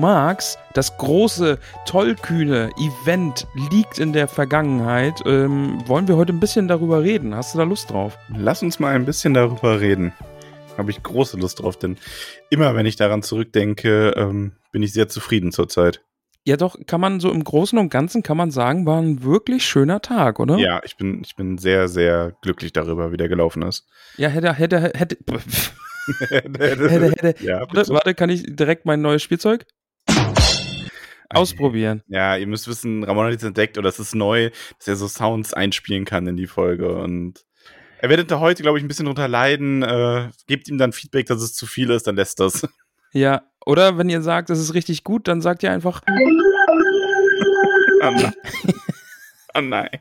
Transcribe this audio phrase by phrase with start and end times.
[0.00, 5.20] Magst das große, tollkühne Event liegt in der Vergangenheit.
[5.26, 7.34] Ähm, wollen wir heute ein bisschen darüber reden?
[7.34, 8.18] Hast du da Lust drauf?
[8.34, 10.12] Lass uns mal ein bisschen darüber reden.
[10.78, 11.98] Habe ich große Lust drauf, denn
[12.48, 16.02] immer wenn ich daran zurückdenke, ähm, bin ich sehr zufrieden zurzeit.
[16.46, 19.64] Ja, doch, kann man so im Großen und Ganzen kann man sagen, war ein wirklich
[19.66, 20.56] schöner Tag, oder?
[20.56, 23.86] Ja, ich bin, ich bin sehr, sehr glücklich darüber, wie der gelaufen ist.
[24.16, 25.18] Ja, hätte, hätte, hätte.
[26.30, 27.44] hätte, hätte.
[27.44, 27.92] Ja, Warte, bitte.
[27.92, 29.66] warte, kann ich direkt mein neues Spielzeug
[31.30, 32.02] ausprobieren?
[32.08, 35.08] Ja, ihr müsst wissen, Ramon hat jetzt entdeckt, oder es ist neu, dass er so
[35.08, 36.94] Sounds einspielen kann in die Folge.
[36.96, 37.44] Und
[38.00, 39.82] er werdet da heute, glaube ich, ein bisschen drunter leiden.
[39.82, 42.66] Äh, gebt ihm dann Feedback, dass es zu viel ist, dann lässt das.
[43.12, 46.12] Ja, oder wenn ihr sagt, es ist richtig gut, dann sagt ihr einfach, Oh
[48.12, 48.32] nein.
[49.54, 49.88] oh nein.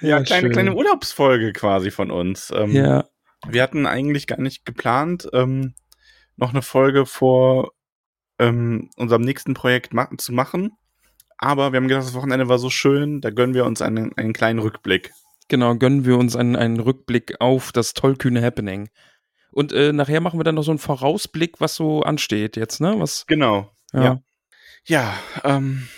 [0.00, 0.52] Ja, kleine, schön.
[0.52, 2.50] kleine Urlaubsfolge quasi von uns.
[2.54, 3.04] Ähm, Ja,
[3.48, 5.74] Wir hatten eigentlich gar nicht geplant, ähm,
[6.36, 7.72] noch eine Folge vor
[8.38, 10.72] ähm, unserem nächsten Projekt ma zu machen.
[11.38, 14.32] Aber wir haben gedacht, das Wochenende war so schön, da gönnen wir uns einen, einen
[14.32, 15.12] kleinen Rückblick.
[15.48, 18.88] genau, gönnen wir uns einen, einen Rückblick auf das tollkühne Happening.
[19.50, 22.94] Und äh, nachher machen wir dann noch so einen Vorausblick, was so ansteht jetzt, ne?
[22.98, 23.70] Was, Genau.
[23.92, 24.02] ja.
[24.02, 24.22] Ja.
[24.86, 25.88] Ja, ähm,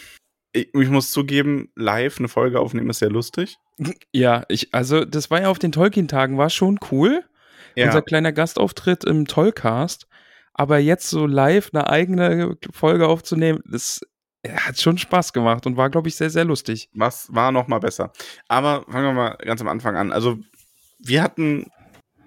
[0.52, 3.56] ich, ich muss zugeben, live eine Folge aufnehmen ist sehr lustig.
[4.12, 7.22] Ja, ich, also das war ja auf den Tolkien-Tagen, war schon cool.
[7.88, 10.06] Unser kleiner Gastauftritt im Tollcast.
[10.58, 14.00] Aber jetzt so live eine eigene Folge aufzunehmen, das
[14.48, 16.88] hat schon Spaß gemacht und war, glaube ich, sehr, sehr lustig.
[16.94, 18.12] Was war noch mal besser?
[18.48, 20.12] Aber fangen wir mal ganz am Anfang an.
[20.12, 20.38] Also,
[20.98, 21.70] wir hatten,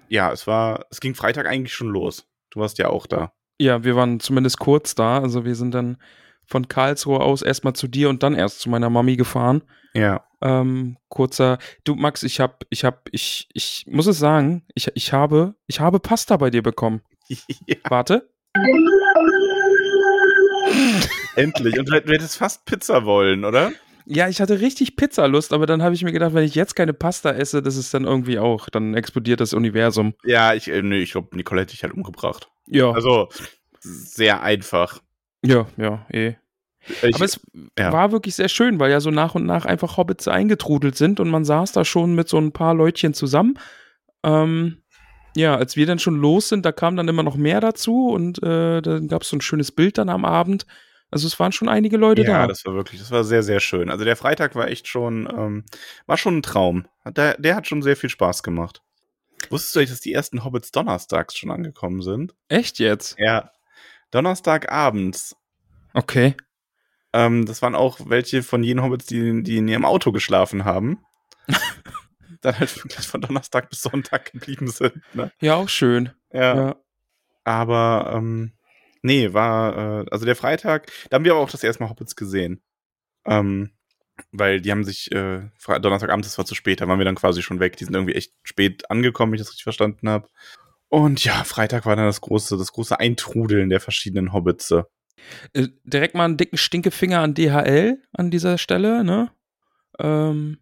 [0.08, 2.26] ja, es war, es ging Freitag eigentlich schon los.
[2.50, 3.32] Du warst ja auch da.
[3.58, 5.18] Ja, wir waren zumindest kurz da.
[5.20, 5.98] Also wir sind dann
[6.46, 9.62] von Karlsruhe aus erstmal zu dir und dann erst zu meiner Mami gefahren.
[9.94, 10.24] Ja.
[10.40, 15.12] Ähm, kurzer, du Max, ich hab, ich hab, ich, ich muss es sagen, ich, ich
[15.12, 17.02] habe, ich habe Pasta bei dir bekommen.
[17.66, 17.76] Ja.
[17.88, 18.28] Warte.
[21.36, 21.78] Endlich.
[21.78, 23.72] Und du, du hättest fast Pizza wollen, oder?
[24.06, 26.92] Ja, ich hatte richtig Pizzalust, aber dann habe ich mir gedacht, wenn ich jetzt keine
[26.92, 30.14] Pasta esse, das ist dann irgendwie auch, dann explodiert das Universum.
[30.24, 32.50] Ja, ich, äh, nö, ich glaube, Nicole hätte dich halt umgebracht.
[32.66, 33.28] Ja, Also,
[33.78, 35.00] sehr einfach.
[35.44, 36.34] ja, ja, eh.
[37.02, 37.40] Ich, Aber es
[37.78, 37.92] ja.
[37.92, 41.28] war wirklich sehr schön, weil ja so nach und nach einfach Hobbits eingetrudelt sind und
[41.28, 43.58] man saß da schon mit so ein paar Leutchen zusammen.
[44.24, 44.79] Ähm,
[45.36, 48.42] ja, als wir dann schon los sind, da kam dann immer noch mehr dazu und
[48.42, 50.66] äh, dann gab es so ein schönes Bild dann am Abend.
[51.10, 52.46] Also es waren schon einige Leute ja, da.
[52.46, 53.90] das war wirklich, das war sehr, sehr schön.
[53.90, 55.64] Also der Freitag war echt schon, ähm,
[56.06, 56.86] war schon ein Traum.
[57.04, 58.82] Der, der hat schon sehr viel Spaß gemacht.
[59.48, 62.34] Wusstest du eigentlich, dass die ersten Hobbits donnerstags schon angekommen sind?
[62.48, 63.16] Echt jetzt?
[63.18, 63.50] Ja.
[64.12, 65.36] Donnerstagabends.
[65.94, 66.36] Okay.
[67.12, 71.04] Ähm, das waren auch welche von jenen Hobbits, die, die in ihrem Auto geschlafen haben.
[72.40, 74.94] Dann halt wirklich von Donnerstag bis Sonntag geblieben sind.
[75.14, 75.30] Ne?
[75.40, 76.10] Ja, auch schön.
[76.32, 76.56] Ja.
[76.56, 76.76] Ja.
[77.44, 78.52] Aber ähm,
[79.02, 82.16] nee, war, äh, also der Freitag, da haben wir aber auch das erste Mal Hobbits
[82.16, 82.62] gesehen.
[83.26, 83.70] Ähm,
[84.32, 87.42] weil die haben sich, äh, Donnerstagabend, das war zu spät, da waren wir dann quasi
[87.42, 87.76] schon weg.
[87.76, 90.28] Die sind irgendwie echt spät angekommen, wenn ich das richtig verstanden habe.
[90.88, 94.70] Und ja, Freitag war dann das große, das große Eintrudeln der verschiedenen Hobbits.
[95.52, 99.30] Äh, direkt mal einen dicken Stinkefinger an DHL an dieser Stelle, ne?
[99.98, 100.58] Ähm,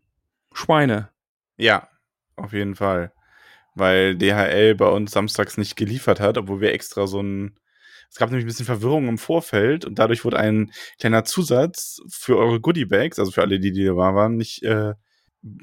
[0.53, 1.11] Schweine.
[1.59, 1.89] Ja,
[2.37, 3.13] auf jeden Fall.
[3.75, 7.59] Weil DHL bei uns samstags nicht geliefert hat, obwohl wir extra so ein.
[8.11, 12.39] Es gab nämlich ein bisschen Verwirrung im Vorfeld und dadurch wurde ein kleiner Zusatz für
[12.39, 14.95] eure Goodiebags, also für alle, die, die da waren, nicht äh,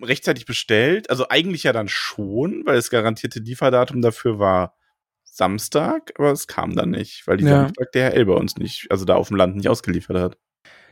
[0.03, 1.09] rechtzeitig bestellt.
[1.09, 4.75] Also eigentlich ja dann schon, weil das garantierte Lieferdatum dafür war
[5.23, 7.63] Samstag, aber es kam dann nicht, weil die Ja.
[7.63, 10.37] Samstag DHL bei uns nicht, also da auf dem Land nicht ausgeliefert hat.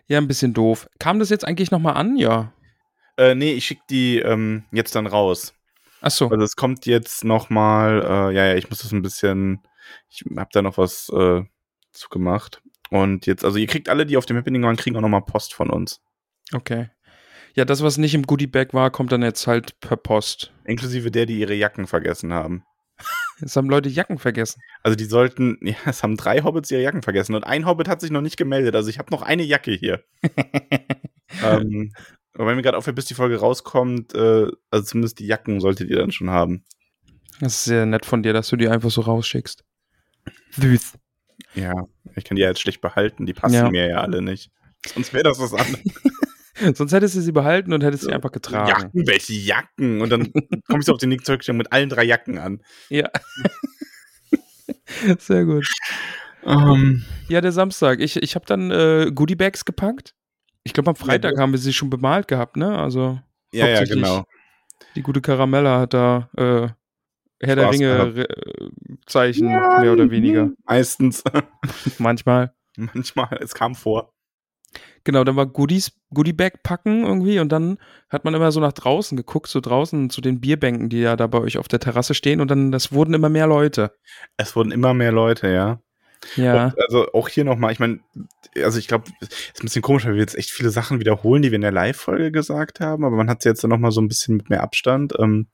[0.08, 0.88] Ja, ein bisschen doof.
[1.00, 2.18] Kam das jetzt eigentlich nochmal an?
[2.18, 2.52] Ja.
[3.18, 5.54] Äh, nee, ich schicke die ähm, jetzt dann raus.
[6.02, 6.28] Achso.
[6.28, 9.62] Also es kommt jetzt noch mal, äh, ja, ja, ich muss das ein bisschen,
[10.10, 11.44] ich habe da noch was äh,
[11.92, 15.02] zu gemacht Und jetzt, also ihr kriegt alle, die auf dem Happening waren, kriegen auch
[15.02, 16.02] nochmal Post von uns.
[16.52, 16.90] Okay.
[17.56, 20.52] Ja, das, was nicht im Goodie-Bag war, kommt dann jetzt halt per Post.
[20.66, 22.64] Inklusive der, die ihre Jacken vergessen haben.
[23.40, 24.62] Jetzt haben Leute Jacken vergessen.
[24.84, 28.02] Also die sollten, ja, es haben drei Hobbits ihre Jacken vergessen und ein Hobbit hat
[28.02, 28.76] sich noch nicht gemeldet.
[28.76, 30.04] Also ich habe noch eine Jacke hier.
[31.44, 31.92] ähm,
[32.34, 35.90] aber wenn mir gerade aufhört, bis die Folge rauskommt, äh, also zumindest die Jacken solltet
[35.90, 36.64] ihr dann schon haben.
[37.40, 39.64] Das ist sehr nett von dir, dass du die einfach so rausschickst.
[40.52, 40.94] Süß.
[41.56, 43.70] Ja, ich kann die ja jetzt schlecht behalten, die passen Ja.
[43.70, 44.52] mir ja alle nicht.
[44.94, 45.82] Sonst wäre das was anderes.
[46.78, 48.70] Sonst hättest du sie behalten und hättest sie einfach getragen.
[48.70, 50.02] Jacken, welche Jacken?
[50.02, 50.32] Und dann
[50.68, 52.62] komme ich so auf den Nick zurück mit allen drei Jacken an.
[52.90, 53.10] Ja.
[55.18, 55.68] Sehr gut.
[56.46, 58.00] Ähm, Ja, der Samstag.
[58.02, 60.14] Ich, ich habe dann äh, Goodie-Bags gepackt.
[60.64, 62.78] Ich glaube, am Freitag du- haben wir sie schon bemalt gehabt, ne?
[62.78, 63.20] Also
[63.54, 64.24] ja, ja, genau.
[64.96, 66.68] die gute Caramella hat da äh,
[67.46, 68.18] Herr der Spaß Ringe gehabt.
[68.18, 70.52] äh, Zeichen, mehr oder weniger.
[70.66, 71.24] Meistens.
[72.00, 72.54] Manchmal.
[72.78, 74.14] Manchmal, es kam vor.
[75.04, 77.78] Genau, dann war Goodies, Goodie-Bag packen irgendwie und dann
[78.10, 81.28] hat man immer so nach draußen geguckt, so draußen zu den Bierbänken, die ja da
[81.28, 83.92] bei euch auf der Terrasse stehen und dann, das wurden immer mehr Leute.
[84.38, 85.82] Es wurden immer mehr Leute, ja.
[86.36, 86.66] Ja.
[86.66, 88.00] Und also auch hier nochmal, ich meine,
[88.56, 91.42] also ich glaube, es ist ein bisschen komisch, weil wir jetzt echt viele Sachen wiederholen,
[91.42, 94.02] die wir in der Live-Folge gesagt haben, aber man hat sie jetzt dann nochmal so
[94.02, 95.14] ein bisschen mit mehr Abstand.
[95.20, 95.48] Ähm,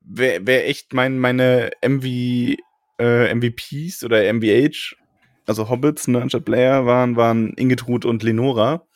[0.00, 2.04] wer, wer echt mein, meine MV,
[2.98, 4.96] äh, MVPs oder MVH,
[5.46, 8.86] also Hobbits, ne, anstatt Blair waren, waren Ingetrud und Lenora,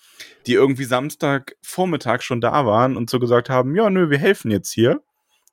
[0.46, 4.50] die irgendwie Samstag Vormittag schon da waren und so gesagt haben, ja, nö, wir helfen
[4.50, 4.92] jetzt hier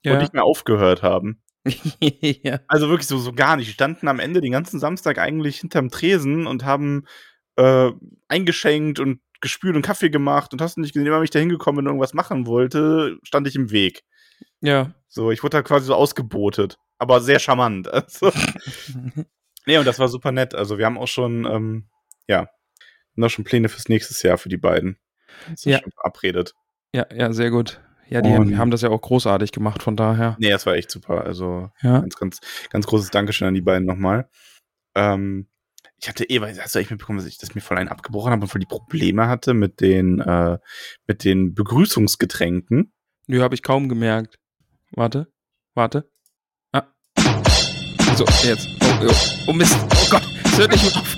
[0.06, 0.20] und ja.
[0.20, 1.42] nicht mehr aufgehört haben.
[2.02, 2.60] ja.
[2.68, 3.68] Also wirklich so, so gar nicht.
[3.68, 7.06] Die standen am Ende den ganzen Samstag eigentlich hinterm Tresen und haben
[7.56, 7.92] äh,
[8.28, 11.40] eingeschenkt und gespült und Kaffee gemacht und hast du nicht gesehen, immer wenn ich da
[11.40, 14.04] hingekommen bin und irgendwas machen wollte, stand ich im Weg.
[14.62, 14.94] Ja.
[15.08, 16.78] So, ich wurde da quasi so ausgebotet.
[16.98, 17.88] Aber sehr charmant.
[17.92, 18.32] Also,
[19.66, 20.56] nee, und das war super nett.
[20.56, 21.90] Also wir haben auch schon, ähm,
[22.28, 22.48] ja,
[23.16, 24.98] noch schon Pläne fürs nächste Jahr für die beiden.
[25.50, 25.80] Das Ja.
[25.80, 26.54] schon verabredet.
[26.94, 27.82] ja, ja, sehr gut.
[28.08, 30.36] Ja, die Und- haben das ja auch großartig gemacht, von daher.
[30.40, 31.24] Nee, das war echt super.
[31.26, 32.00] Also Ja.
[32.02, 34.30] ganz, ganz, ganz großes Dankeschön an die beiden nochmal.
[34.96, 35.48] Ähm,
[35.98, 38.32] ich hatte eh, weil hast du echt mitbekommen, dass ich das mir voll einen abgebrochen
[38.32, 40.58] habe und voll die Probleme hatte mit den, äh,
[41.08, 42.94] mit den Begrüßungsgetränken.
[43.28, 44.38] Nö, habe ich kaum gemerkt.
[44.92, 45.28] Warte,
[45.74, 46.12] warte.
[46.74, 46.84] Ah.
[48.16, 48.68] So, jetzt.
[48.84, 49.14] Oh, oh,
[49.48, 49.76] oh Mist.
[49.82, 51.18] Oh Gott, es hört nicht mehr auf.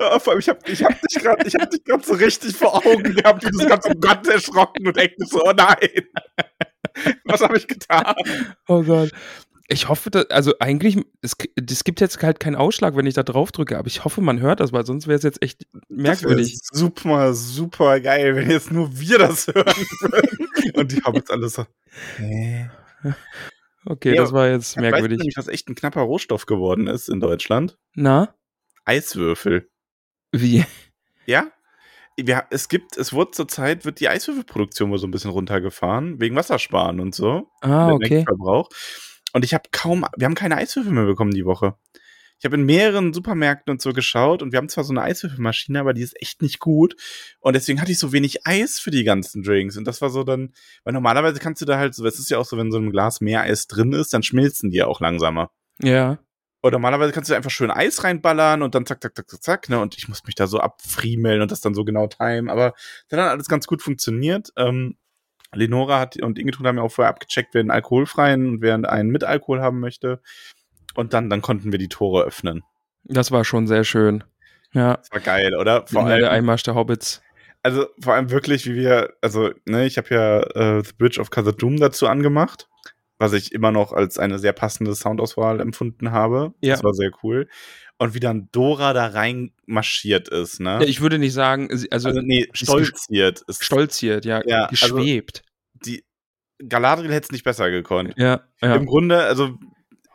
[0.00, 1.48] Ja, vor allem, ich habe ich hab dich gerade
[1.92, 5.40] hab so richtig vor Augen gehabt, wie du so ganz Gott erschrocken und denkst so,
[5.44, 5.78] oh nein.
[7.24, 8.12] Was habe ich getan?
[8.66, 9.12] Oh Gott.
[9.68, 13.22] Ich hoffe, dass, also eigentlich, es, es gibt jetzt halt keinen Ausschlag, wenn ich da
[13.22, 16.52] drauf drücke, aber ich hoffe, man hört das, weil sonst wäre es jetzt echt merkwürdig.
[16.52, 19.64] Das super, super geil, wenn jetzt nur wir das hören
[20.00, 20.48] würden.
[20.74, 21.66] Und die haben jetzt alles so.
[22.16, 22.68] Hä?
[23.84, 25.18] Okay, Ja, das war jetzt Weißt du merkwürdig.
[25.18, 27.78] nämlich, was echt ein knapper Rohstoff geworden ist in Deutschland?
[27.94, 28.34] Na?
[28.84, 29.68] Eiswürfel.
[30.40, 30.64] Wie?
[31.26, 31.50] Ja?
[32.16, 36.34] Wir, es gibt, es wird zurzeit, wird die Eiswürfelproduktion wohl so ein bisschen runtergefahren, wegen
[36.34, 37.50] Wassersparen und so.
[37.60, 38.24] Ah, okay.
[39.32, 41.74] Und ich habe kaum, wir haben keine Eiswürfel mehr bekommen die Woche.
[42.38, 45.80] Ich habe in mehreren Supermärkten und so geschaut und wir haben zwar so eine Eiswürfelmaschine,
[45.80, 46.94] aber die ist echt nicht gut.
[47.40, 49.76] Und deswegen hatte ich so wenig Eis für die ganzen Drinks.
[49.76, 50.52] Und das war so dann,
[50.84, 52.90] weil normalerweise kannst du da halt so, es ist ja auch so, wenn so ein
[52.90, 55.50] Glas mehr Eis drin ist, dann schmilzen die ja auch langsamer.
[55.82, 56.18] Ja.
[56.66, 59.68] Und normalerweise kannst du einfach schön Eis reinballern und dann zack, zack, zack, zack, zack,
[59.68, 59.78] ne?
[59.80, 62.50] Und ich muss mich da so abfriemeln und das dann so genau timen.
[62.50, 62.74] Aber
[63.08, 64.52] dann hat alles ganz gut funktioniert.
[64.56, 64.96] Ähm,
[65.54, 69.10] Lenora hat und Ingetrud haben ja auch vorher abgecheckt, wer einen alkoholfreien und wer einen
[69.10, 70.20] mit Alkohol haben möchte.
[70.94, 72.62] Und dann, dann konnten wir die Tore öffnen.
[73.04, 74.24] Das war schon sehr schön.
[74.72, 74.96] Ja.
[74.96, 75.86] Das war geil, oder?
[75.86, 77.22] Vor Vor der allem, Einmarsch der Hobbits.
[77.62, 81.30] also vor allem wirklich, wie wir, also, ne, ich habe ja äh, The Bridge of
[81.30, 82.68] Khazad-dûm dazu angemacht,
[83.18, 86.54] was ich immer noch als eine sehr passende Soundauswahl empfunden habe.
[86.60, 86.74] Ja.
[86.74, 87.48] Das war sehr cool.
[87.98, 90.78] Und wie dann Dora da rein marschiert ist, ne?
[90.80, 93.42] Ja, ich würde nicht sagen, also, also, nee, stolziert.
[93.48, 95.42] Ist stolziert, ja, Ja, also- geschwebt.
[95.84, 96.04] die
[96.68, 98.12] Galadriel hätte es nicht besser gekonnt.
[98.16, 98.74] ja, ja.
[98.74, 99.56] Im Grunde, also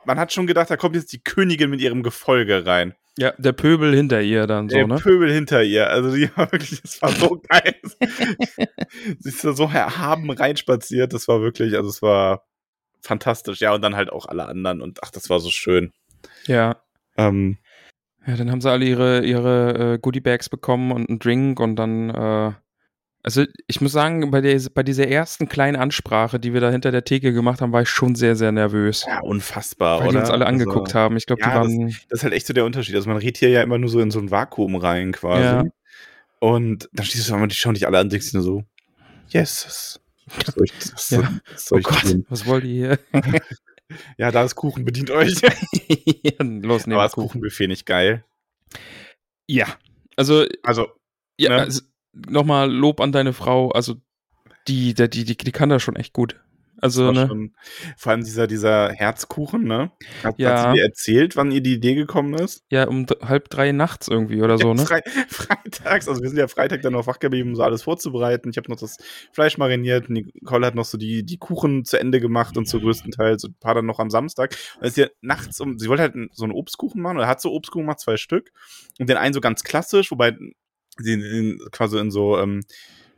[0.06, 2.94] man hat schon gedacht, da kommt jetzt die Königin mit ihrem Gefolge rein.
[3.18, 4.96] ja, der Pöbel hinter ihr dann so, Der ne?
[4.98, 5.90] Pöbel hinter ihr.
[5.90, 7.76] Also die war wirklich, das war so geil.
[9.20, 11.14] Sie ist da so erhaben reinspaziert.
[11.14, 12.44] Das war wirklich, also es war
[13.02, 13.60] fantastisch.
[13.60, 14.82] Ja, und dann halt auch alle anderen.
[14.82, 15.92] Und ach, das war so schön.
[16.48, 16.82] Ja.
[17.18, 17.58] Ähm,
[18.26, 22.12] Ja, dann haben sie alle ihre, ihre äh, Goodie-Bags bekommen und einen Drink und dann,
[22.12, 22.52] äh,
[23.24, 26.92] also ich muss sagen, bei, der, bei dieser ersten kleinen Ansprache, die wir da hinter
[26.92, 29.06] der Theke gemacht haben, war ich schon sehr, sehr nervös.
[29.08, 30.12] ja, unfassbar, weil oder?
[30.12, 31.18] die uns alle angeguckt also, haben.
[31.18, 31.88] Ich glaube, ja, die waren.
[32.10, 32.96] Das ist halt echt so der Unterschied.
[32.96, 35.44] Also man redet hier ja immer nur so in so ein Vakuum rein quasi.
[35.44, 35.64] Ja.
[36.40, 38.64] Und dann stehst du einmal, die schauen dich alle an und denkst nur so,
[39.30, 40.01] yes.
[40.28, 41.40] Was soll ich, was Ja.
[41.56, 42.26] soll, Oh Gott, tun?
[42.30, 43.22] was wollt ihr hier?
[44.18, 45.42] Ja, da ist Kuchen, bedient euch.
[46.24, 47.28] ja, los, nehmen Aber das Kuchen.
[47.28, 48.24] Kuchenbuffet nicht geil.
[49.48, 49.68] Ja,
[50.16, 50.88] also, Also,
[51.38, 51.56] ja, Ne?
[51.58, 51.82] also
[52.14, 53.70] nochmal Lob an deine Frau.
[53.72, 53.96] Also,
[54.70, 56.40] die, die, die, die kann das schon echt gut.
[56.82, 57.28] Also, ne?
[57.28, 57.54] schon,
[57.96, 59.92] vor allem dieser, dieser Herzkuchen, ne?
[60.24, 60.50] Hat, Ja.
[60.50, 62.64] hat sie dir erzählt, wann ihr die Idee gekommen ist?
[62.72, 64.86] Ja, um halb drei nachts irgendwie oder so, ne?
[64.86, 68.50] Frei, freitags, also wir sind ja Freitag dann noch wach geblieben, um so alles vorzubereiten.
[68.50, 68.98] Ich habe noch das
[69.32, 73.44] Fleisch mariniert, Nicole hat noch so die, die Kuchen zu Ende gemacht und so größtenteils
[73.44, 74.56] und ein paar dann noch am Samstag.
[74.80, 77.52] Und ist ja nachts um, sie wollte halt so einen Obstkuchen machen oder hat so
[77.54, 78.52] Obstkuchen gemacht, zwei Stück.
[79.00, 80.36] Und den einen so ganz klassisch, wobei
[80.98, 82.62] sie in, quasi in so ähm,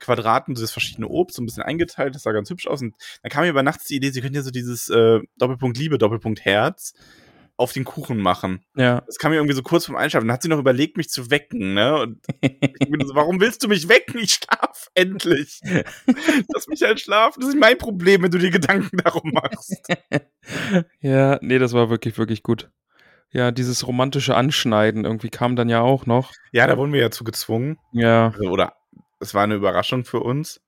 [0.03, 2.81] Quadraten dieses verschiedene Obst so ein bisschen eingeteilt, das sah ganz hübsch aus.
[2.81, 5.77] Und dann kam mir über nachts die Idee, sie könnten ja so dieses äh, Doppelpunkt
[5.77, 6.93] Liebe, Doppelpunkt Herz
[7.55, 8.65] auf den Kuchen machen.
[8.75, 9.01] Ja.
[9.05, 10.27] Das kam mir irgendwie so kurz vorm Einschlafen.
[10.27, 11.99] Dann hat sie noch überlegt, mich zu wecken, ne?
[11.99, 14.19] Und ich bin so, warum willst du mich wecken?
[14.19, 15.61] Ich schlaf endlich.
[16.53, 17.39] Lass mich halt schlafen.
[17.41, 19.81] Das ist mein Problem, wenn du dir Gedanken darum machst.
[20.99, 22.71] ja, nee, das war wirklich, wirklich gut.
[23.29, 26.31] Ja, dieses romantische Anschneiden irgendwie kam dann ja auch noch.
[26.51, 27.77] Ja, da wurden wir ja zu gezwungen.
[27.91, 28.27] Ja.
[28.27, 28.75] Also, oder
[29.23, 30.61] es war eine Überraschung für uns.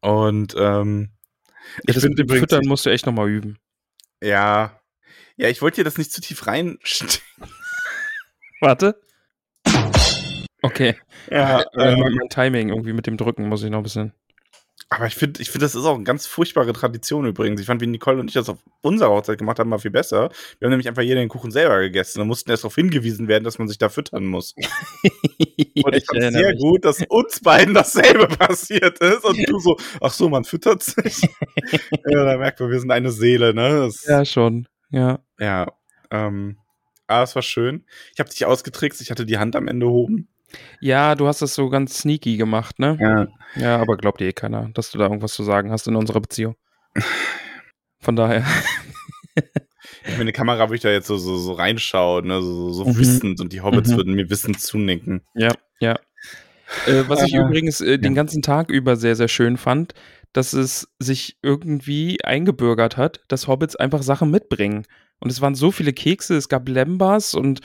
[0.00, 1.10] Und ähm,
[1.86, 3.58] Ich das find mit dem übrigens- Füttern musst du echt nochmal üben.
[4.20, 4.76] ja.
[5.36, 7.22] Ja, ich wollte dir das nicht zu tief reinstecken.
[8.60, 9.00] Warte.
[10.60, 10.96] Okay.
[11.30, 14.12] Ja, Äh, ähm, mein Timing irgendwie mit dem Drücken muss ich noch ein bisschen.
[14.92, 17.60] Aber ich finde, ich finde, das ist auch eine ganz furchtbare Tradition übrigens.
[17.60, 20.30] Ich fand, wie Nicole und ich das auf unserer Hochzeit gemacht haben, mal viel besser.
[20.58, 23.44] Wir haben nämlich einfach jeder den Kuchen selber gegessen und mussten erst darauf hingewiesen werden,
[23.44, 24.54] dass man sich da füttern muss.
[25.82, 29.24] Und ich fand sehr gut, dass uns beiden dasselbe passiert ist.
[29.24, 31.22] Und du so, ach so, man füttert sich.
[32.08, 33.86] ja, da merkt man, wir sind eine Seele, ne?
[33.86, 34.66] Das, Ja, schon.
[34.90, 35.20] Ja.
[35.38, 35.72] ja.
[36.10, 36.58] Ähm,
[37.06, 37.86] aber es war schön.
[38.12, 40.28] Ich habe dich ausgetrickst, ich hatte die Hand am Ende oben.
[40.80, 42.96] Ja, du hast das so ganz sneaky gemacht, ne?
[43.00, 43.26] Ja.
[43.56, 46.20] Ja, aber glaubt dir eh keiner, dass du da irgendwas zu sagen hast in unserer
[46.20, 46.56] Beziehung.
[48.00, 48.44] Von daher.
[50.06, 52.42] Ich meine, Kamera würde ich da jetzt so, so, so reinschauen, ne?
[52.42, 52.98] so, so Mhm.
[52.98, 53.40] wissend.
[53.40, 53.96] Und die Hobbits Mhm.
[53.96, 55.22] würden mir wissend zunicken.
[55.34, 55.98] Ja, ja.
[56.86, 59.94] Äh, was ich Äh, übrigens äh, den ganzen Tag über sehr, sehr schön fand,
[60.32, 64.84] dass es sich irgendwie eingebürgert hat, dass Hobbits einfach Sachen mitbringen.
[65.18, 67.60] Und es waren so viele Kekse, es gab Lembas und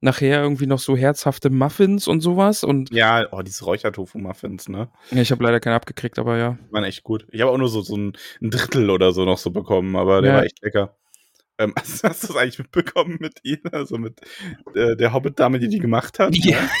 [0.00, 2.64] nachher irgendwie noch so herzhafte Muffins und sowas.
[2.64, 4.88] Und Ja, oh, diese Räuchertofu-Muffins, ne?
[5.10, 6.58] ja, ich habe leider keinen abgekriegt, aber ja.
[6.68, 7.26] Die waren echt gut.
[7.30, 10.22] Ich habe auch nur so, so ein, ein Drittel oder so noch so bekommen, aber
[10.22, 10.36] der Ja.
[10.38, 10.96] war echt lecker.
[11.58, 13.58] Ähm, hast, hast du das eigentlich mitbekommen mit ihr?
[13.72, 14.20] Also mit
[14.74, 16.34] äh, der Hobbit-Dame, die die gemacht hat?
[16.36, 16.58] Ja.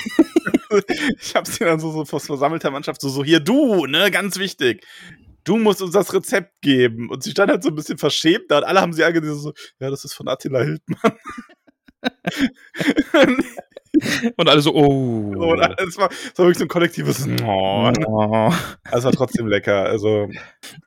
[1.20, 4.36] Ich habe sie dann so, so vor versammelter Mannschaft so, so, hier du, ne, ganz
[4.38, 4.84] wichtig.
[5.44, 7.08] Du musst uns das Rezept geben.
[7.08, 9.52] Und sie stand halt so ein bisschen verschämt da und alle haben sie angesehen, so,
[9.78, 11.12] ja, das ist von Attila Hildmann.
[14.36, 15.32] Und alle so, oh.
[15.36, 17.90] und es war, es war wirklich so ein kollektives oh.
[18.06, 18.52] Oh.
[18.84, 19.84] Also war trotzdem lecker.
[19.84, 20.28] Also,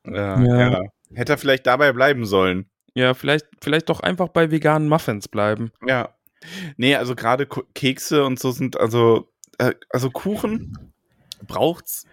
[0.05, 0.69] ja, Ja.
[0.71, 0.81] ja.
[1.15, 2.69] Hätte er vielleicht dabei bleiben sollen.
[2.93, 5.71] Ja, vielleicht, vielleicht doch einfach bei veganen Muffins bleiben.
[5.85, 6.09] Ja.
[6.77, 10.93] Nee, also gerade Kekse und so sind, also, äh, also Kuchen
[11.45, 12.05] braucht's,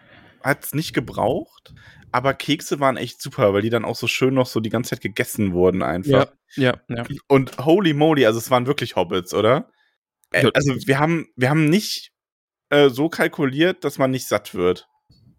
[0.43, 1.75] hat's nicht gebraucht,
[2.17, 4.91] aber Kekse waren echt super, weil die dann auch so schön noch so die ganze
[4.91, 6.33] Zeit gegessen wurden einfach.
[6.57, 7.05] Ja, ja, ja.
[7.29, 9.71] Und holy moly, also es waren wirklich Hobbits, oder?
[10.33, 12.13] Äh, also wir haben, wir haben nicht
[12.71, 14.89] äh, so kalkuliert, dass man nicht satt wird.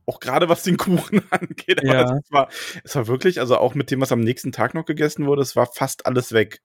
[0.06, 1.80] Auch gerade was den Kuchen angeht.
[1.80, 2.18] Aber Ja.
[2.18, 2.50] es, war,
[2.84, 5.56] es war wirklich, also auch mit dem, was am nächsten Tag noch gegessen wurde, es
[5.56, 6.62] war fast alles weg.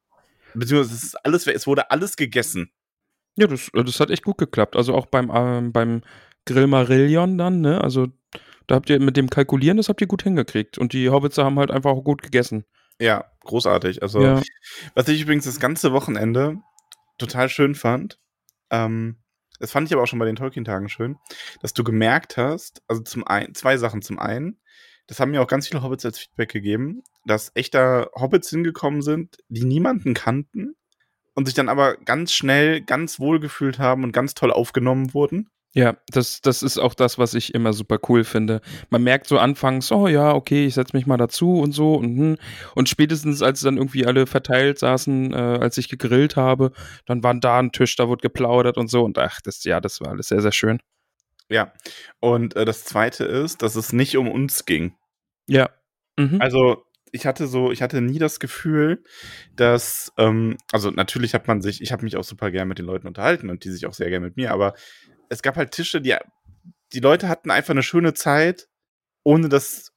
[0.54, 2.70] Beziehungsweise es ist alles weg, es wurde alles gegessen.
[3.36, 4.76] Ja, das, das hat echt gut geklappt.
[4.76, 6.02] Also auch beim, ähm, beim
[6.44, 7.80] Grill Marillion dann, ne?
[7.80, 8.08] Also
[8.66, 10.78] da habt ihr mit dem Kalkulieren, das habt ihr gut hingekriegt.
[10.78, 12.64] Und die Hobbitzer haben halt einfach auch gut gegessen.
[12.98, 14.02] Ja, großartig.
[14.02, 14.42] Also, ja.
[14.94, 16.58] was ich übrigens das ganze Wochenende
[17.18, 18.18] total schön fand,
[18.70, 19.22] ähm,
[19.58, 21.18] das fand ich aber auch schon bei den Tolkien-Tagen schön,
[21.60, 24.02] dass du gemerkt hast, also zum einen, zwei Sachen.
[24.02, 24.60] Zum einen,
[25.06, 29.38] das haben mir auch ganz viele Hobbits als Feedback gegeben, dass echter Hobbits hingekommen sind,
[29.48, 30.74] die niemanden kannten
[31.34, 35.48] und sich dann aber ganz schnell ganz wohl gefühlt haben und ganz toll aufgenommen wurden.
[35.74, 38.60] Ja, das, das ist auch das, was ich immer super cool finde.
[38.90, 42.16] Man merkt so anfangs, oh ja, okay, ich setze mich mal dazu und so und
[42.18, 42.36] hm.
[42.74, 46.72] und spätestens als dann irgendwie alle verteilt saßen, äh, als ich gegrillt habe,
[47.06, 50.00] dann waren da ein Tisch, da wurde geplaudert und so und ach, das ja, das
[50.02, 50.78] war alles sehr sehr schön.
[51.48, 51.72] Ja.
[52.20, 54.94] Und äh, das zweite ist, dass es nicht um uns ging.
[55.46, 55.70] Ja.
[56.18, 56.38] Mhm.
[56.40, 59.04] Also ich hatte so, ich hatte nie das Gefühl,
[59.54, 62.86] dass, ähm, also natürlich hat man sich, ich habe mich auch super gern mit den
[62.86, 64.74] Leuten unterhalten und die sich auch sehr gern mit mir, aber
[65.32, 66.14] es gab halt Tische, die,
[66.92, 68.68] die Leute hatten einfach eine schöne Zeit,
[69.24, 69.92] ohne dass,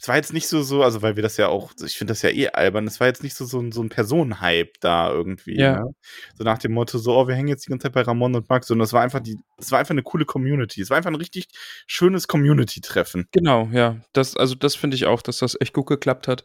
[0.00, 2.22] es war jetzt nicht so, so, also weil wir das ja auch, ich finde das
[2.22, 5.56] ja eh albern, es war jetzt nicht so, so, ein- so ein Personenhype da irgendwie,
[5.58, 5.80] Ja.
[5.84, 5.94] ne?
[6.36, 8.48] So nach dem Motto, so, oh, wir hängen jetzt die ganze Zeit bei Ramon und
[8.48, 10.80] Max, sondern es war einfach die, es war einfach eine coole Community.
[10.82, 11.46] Es war einfach ein richtig
[11.86, 13.28] schönes Community-Treffen.
[13.32, 13.96] Genau, ja.
[14.12, 16.42] Das, also das finde ich auch, dass das echt gut geklappt hat.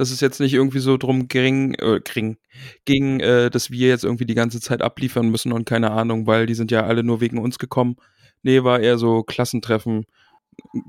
[0.00, 2.38] Dass es jetzt nicht irgendwie so drum ging, äh, ging,
[2.86, 6.46] ging äh, dass wir jetzt irgendwie die ganze Zeit abliefern müssen und keine Ahnung, weil
[6.46, 7.96] die sind ja alle nur wegen uns gekommen.
[8.42, 10.06] Nee, war eher so Klassentreffen,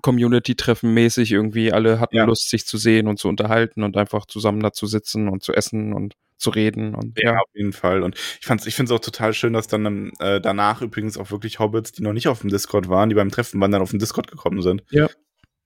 [0.02, 1.74] Community-Treffen mäßig irgendwie.
[1.74, 2.24] Alle hatten ja.
[2.24, 5.52] Lust, sich zu sehen und zu unterhalten und einfach zusammen da zu sitzen und zu
[5.52, 6.96] essen und zu reden.
[6.96, 7.40] Und, ja, ja.
[7.40, 8.04] auf jeden Fall.
[8.04, 11.32] Und ich fand's, ich finde es auch total schön, dass dann äh, danach übrigens auch
[11.32, 13.90] wirklich Hobbits, die noch nicht auf dem Discord waren, die beim Treffen waren, dann auf
[13.90, 14.84] dem Discord gekommen sind.
[14.90, 15.10] Ja.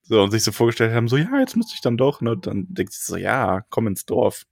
[0.08, 2.36] So, und sich so vorgestellt haben, so, ja, jetzt müsste ich dann doch, ne?
[2.36, 4.44] Dann denkt sie so, ja, komm ins Dorf.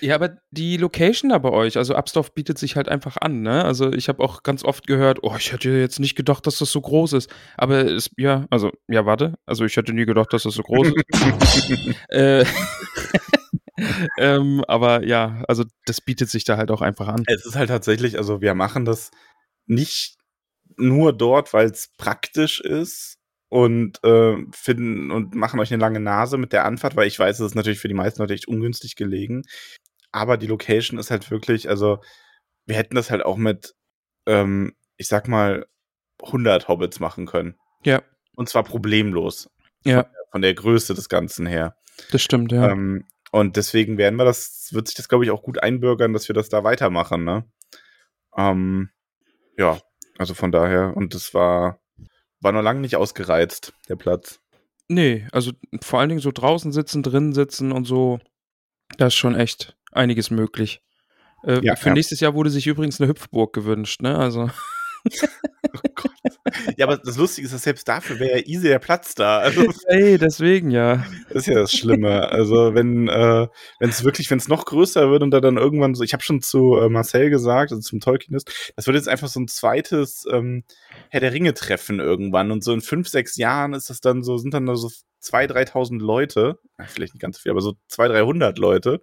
[0.00, 3.64] Ja, aber die Location da bei euch, also Absdorf bietet sich halt einfach an, ne?
[3.64, 6.72] Also ich habe auch ganz oft gehört, oh, ich hätte jetzt nicht gedacht, dass das
[6.72, 7.30] so groß ist.
[7.56, 9.34] Aber es, ja, also, ja, warte.
[9.46, 11.96] Also ich hätte nie gedacht, dass das so groß ist.
[12.08, 12.44] äh,
[14.18, 17.24] ähm, aber ja, also das bietet sich da halt auch einfach an.
[17.26, 19.10] Es ist halt tatsächlich, also wir machen das
[19.66, 20.16] nicht
[20.76, 23.18] nur dort, weil es praktisch ist
[23.54, 27.38] und äh, finden und machen euch eine lange Nase mit der Anfahrt, weil ich weiß,
[27.38, 29.42] es ist natürlich für die meisten Leute echt ungünstig gelegen.
[30.10, 31.98] Aber die Location ist halt wirklich, also
[32.66, 33.76] wir hätten das halt auch mit,
[34.26, 35.66] ähm, ich sag mal,
[36.20, 37.54] 100 Hobbits machen können.
[37.84, 38.02] Ja.
[38.34, 39.48] Und zwar problemlos.
[39.84, 40.02] Ja.
[40.02, 41.76] Von, von der Größe des Ganzen her.
[42.10, 42.72] Das stimmt, ja.
[42.72, 46.26] Ähm, und deswegen werden wir das, wird sich das, glaube ich, auch gut einbürgern, dass
[46.26, 47.44] wir das da weitermachen, ne?
[48.36, 48.90] Ähm,
[49.56, 49.78] ja,
[50.18, 51.78] also von daher, und das war,
[52.44, 54.40] war noch lange nicht ausgereizt, der Platz.
[54.86, 58.20] Nee, also vor allen Dingen so draußen sitzen, drinnen sitzen und so,
[58.98, 60.82] da ist schon echt einiges möglich.
[61.42, 61.94] Äh, ja, für ja.
[61.94, 64.16] nächstes Jahr wurde sich übrigens eine Hüpfburg gewünscht, ne?
[64.16, 64.50] Also.
[65.04, 66.33] oh Gott.
[66.76, 69.38] Ja, aber das Lustige ist, dass selbst dafür wäre ja easy der Platz da.
[69.38, 71.06] Also, hey, deswegen ja.
[71.28, 72.28] Das ist ja das Schlimme.
[72.30, 73.48] Also wenn äh,
[73.78, 76.22] wenn es wirklich, wenn es noch größer wird und da dann irgendwann so, ich habe
[76.22, 79.48] schon zu äh, Marcel gesagt, also zum Tolkien ist, das wird jetzt einfach so ein
[79.48, 80.64] zweites ähm,
[81.08, 84.36] Herr der Ringe Treffen irgendwann und so in fünf, sechs Jahren ist das dann so,
[84.36, 88.08] sind dann da so zwei, dreitausend Leute, vielleicht nicht ganz so viel, aber so zwei,
[88.08, 89.02] dreihundert Leute.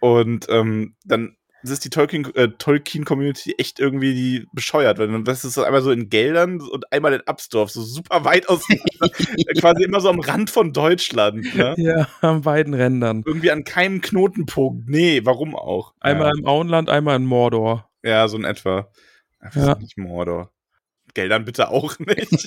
[0.00, 5.22] Und ähm, dann das ist die Tolkien, äh, Tolkien Community echt irgendwie die bescheuert, weil
[5.24, 8.66] das ist einmal so in Geldern und einmal in Absdorf, so super weit aus,
[9.58, 11.54] quasi immer so am Rand von Deutschland.
[11.54, 11.74] Ne?
[11.76, 13.22] Ja, an beiden Rändern.
[13.26, 14.88] Irgendwie an keinem Knotenpunkt.
[14.88, 15.94] Nee, warum auch?
[16.00, 16.38] Einmal ja.
[16.38, 17.90] im Auenland, einmal in Mordor.
[18.02, 18.88] Ja, so in etwa.
[19.40, 19.74] Das ja.
[19.76, 20.52] nicht Mordor.
[21.14, 22.46] Geldern bitte auch nicht.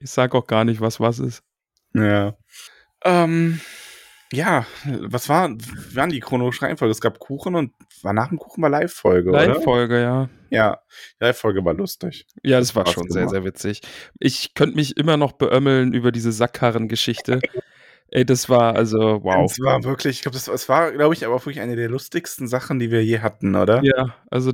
[0.00, 1.42] ich sag auch gar nicht, was was ist.
[1.94, 2.36] Ja.
[3.04, 3.60] Ähm,
[4.32, 5.50] ja, was war,
[5.92, 6.92] waren die chronologische Reihenfolge?
[6.92, 9.46] Es gab Kuchen und war nach dem Kuchen war Live-Folge, oder?
[9.46, 10.28] Live-Folge, ja.
[10.50, 10.80] Ja,
[11.18, 12.26] Live-Folge war lustig.
[12.42, 13.82] Ja, das war schon sehr, sehr witzig.
[14.18, 17.40] Ich könnte mich immer noch beömmeln über diese Sackkarren-Geschichte.
[18.12, 19.46] Ey, das war also, wow.
[19.48, 21.88] Das war wirklich, ich glaube, das, das war, glaube ich, aber auch wirklich eine der
[21.88, 23.80] lustigsten Sachen, die wir je hatten, oder?
[23.84, 24.52] Ja, also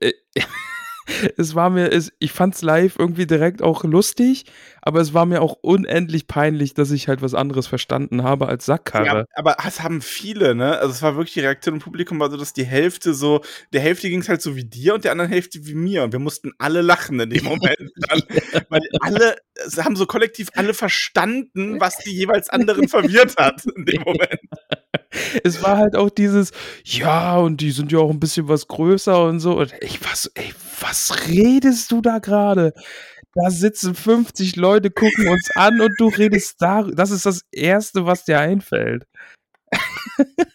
[0.00, 0.12] äh,
[1.36, 4.44] es war mir, es, ich fand's live irgendwie direkt auch lustig,
[4.86, 8.66] aber es war mir auch unendlich peinlich, dass ich halt was anderes verstanden habe als
[8.66, 9.04] Sackkarre.
[9.04, 10.78] Ja, aber das haben viele, ne?
[10.78, 13.40] Also es war wirklich die Reaktion im Publikum, war so, dass die Hälfte so,
[13.72, 16.20] der Hälfte ging's halt so wie dir und der anderen Hälfte wie mir und wir
[16.20, 18.22] mussten alle lachen in dem Moment dann,
[18.68, 23.86] weil alle, es haben so kollektiv alle verstanden, was die jeweils anderen verwirrt hat in
[23.86, 24.40] dem Moment.
[25.42, 26.52] Es war halt auch dieses,
[26.84, 29.58] ja, und die sind ja auch ein bisschen was größer und so.
[29.58, 32.72] Und ich war so, ey, was redest du da gerade?
[33.36, 36.82] Da sitzen 50 Leute, gucken uns an und du redest da.
[36.82, 39.04] Das ist das Erste, was dir einfällt.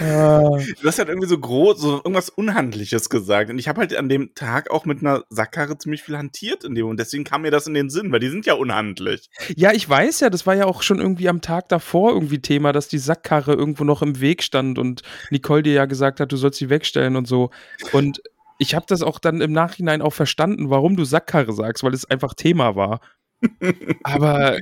[0.00, 3.50] Du hast halt irgendwie so groß, so irgendwas Unhandliches gesagt.
[3.50, 6.74] Und ich habe halt an dem Tag auch mit einer Sackkarre ziemlich viel hantiert in
[6.74, 9.30] dem und deswegen kam mir das in den Sinn, weil die sind ja unhandlich.
[9.54, 12.72] Ja, ich weiß ja, das war ja auch schon irgendwie am Tag davor irgendwie Thema,
[12.72, 16.36] dass die Sackkarre irgendwo noch im Weg stand und Nicole dir ja gesagt hat, du
[16.36, 17.50] sollst sie wegstellen und so.
[17.92, 18.22] Und
[18.62, 22.04] ich habe das auch dann im Nachhinein auch verstanden, warum du Sackkarre sagst, weil es
[22.04, 23.00] einfach Thema war.
[24.04, 24.56] Aber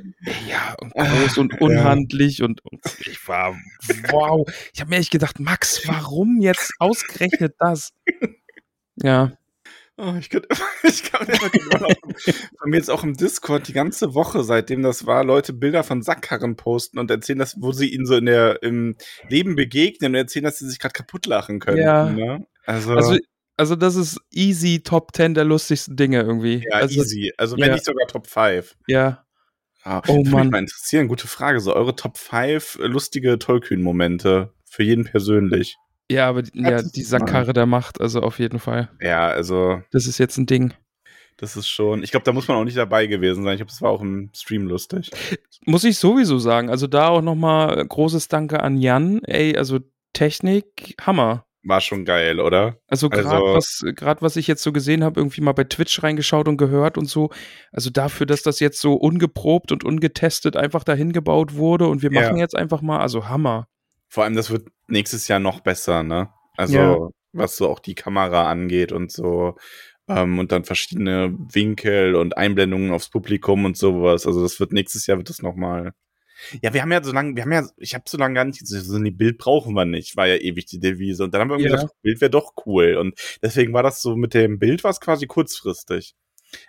[0.48, 2.46] ja, und groß und unhandlich ja.
[2.46, 3.54] und, und, ich war
[4.10, 4.50] wow.
[4.72, 7.90] Ich habe mir echt gedacht, Max, warum jetzt ausgerechnet das?
[8.96, 9.32] Ja.
[9.98, 10.48] Oh, ich, könnte,
[10.82, 15.24] ich kann mir von mir jetzt auch im Discord die ganze Woche, seitdem das war,
[15.24, 18.96] Leute Bilder von Sackkarren posten und erzählen, dass, wo sie ihnen so in der, im
[19.28, 21.82] Leben begegnen und erzählen, dass sie sich gerade kaputt lachen können.
[21.82, 22.08] Ja.
[22.08, 22.46] Ne?
[22.64, 23.18] Also, also
[23.60, 26.64] also das ist easy Top 10 der lustigsten Dinge irgendwie.
[26.68, 27.30] Ja, also, easy.
[27.36, 27.74] Also wenn ja.
[27.74, 28.74] nicht sogar Top 5.
[28.86, 29.24] Ja.
[29.84, 30.46] Ah, oh Mann.
[30.46, 31.60] Mich mal interessieren, gute Frage.
[31.60, 34.54] So eure Top 5 lustige Tollkühn-Momente.
[34.64, 35.76] Für jeden persönlich.
[36.10, 38.88] Ja, aber die, ja, die Sackkarre der Macht, also auf jeden Fall.
[39.00, 39.82] Ja, also.
[39.90, 40.72] Das ist jetzt ein Ding.
[41.36, 42.02] Das ist schon.
[42.02, 43.54] Ich glaube, da muss man auch nicht dabei gewesen sein.
[43.54, 45.10] Ich glaube, das war auch im Stream lustig.
[45.66, 46.70] Muss ich sowieso sagen.
[46.70, 49.22] Also da auch nochmal großes Danke an Jan.
[49.24, 49.80] Ey, also
[50.14, 51.44] Technik, Hammer.
[51.62, 52.76] War schon geil, oder?
[52.86, 56.02] Also gerade Also- was, gerade was ich jetzt so gesehen habe, irgendwie mal bei Twitch
[56.02, 57.30] reingeschaut und gehört und so.
[57.72, 62.10] Also dafür, dass das jetzt so ungeprobt und ungetestet einfach dahin gebaut wurde und wir
[62.12, 62.22] Ja.
[62.22, 63.66] machen jetzt einfach mal, also Hammer.
[64.08, 66.30] Vor allem, das wird nächstes Jahr noch besser, ne?
[66.56, 66.96] Also, Ja.
[67.32, 69.56] was so auch die Kamera angeht und so.
[70.08, 74.26] Ähm, und dann verschiedene Winkel und Einblendungen aufs Publikum und sowas.
[74.26, 75.92] Also, das wird nächstes Jahr wird das nochmal.
[76.62, 78.66] Ja, wir haben ja so lange, wir haben ja, ich habe so lange gar nicht,
[78.66, 81.24] so ein Bild brauchen wir nicht, war ja ewig die Devise.
[81.24, 81.76] Und dann haben wir irgendwie Ja.
[81.76, 82.96] gesagt, Bild wäre doch cool.
[82.96, 86.14] Und deswegen war das so mit dem Bild war es quasi kurzfristig.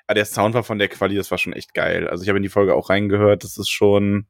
[0.08, 2.08] Aber der Sound war von der Quali, das war schon echt geil.
[2.08, 4.28] Also ich habe in die Folge auch reingehört, das ist schon,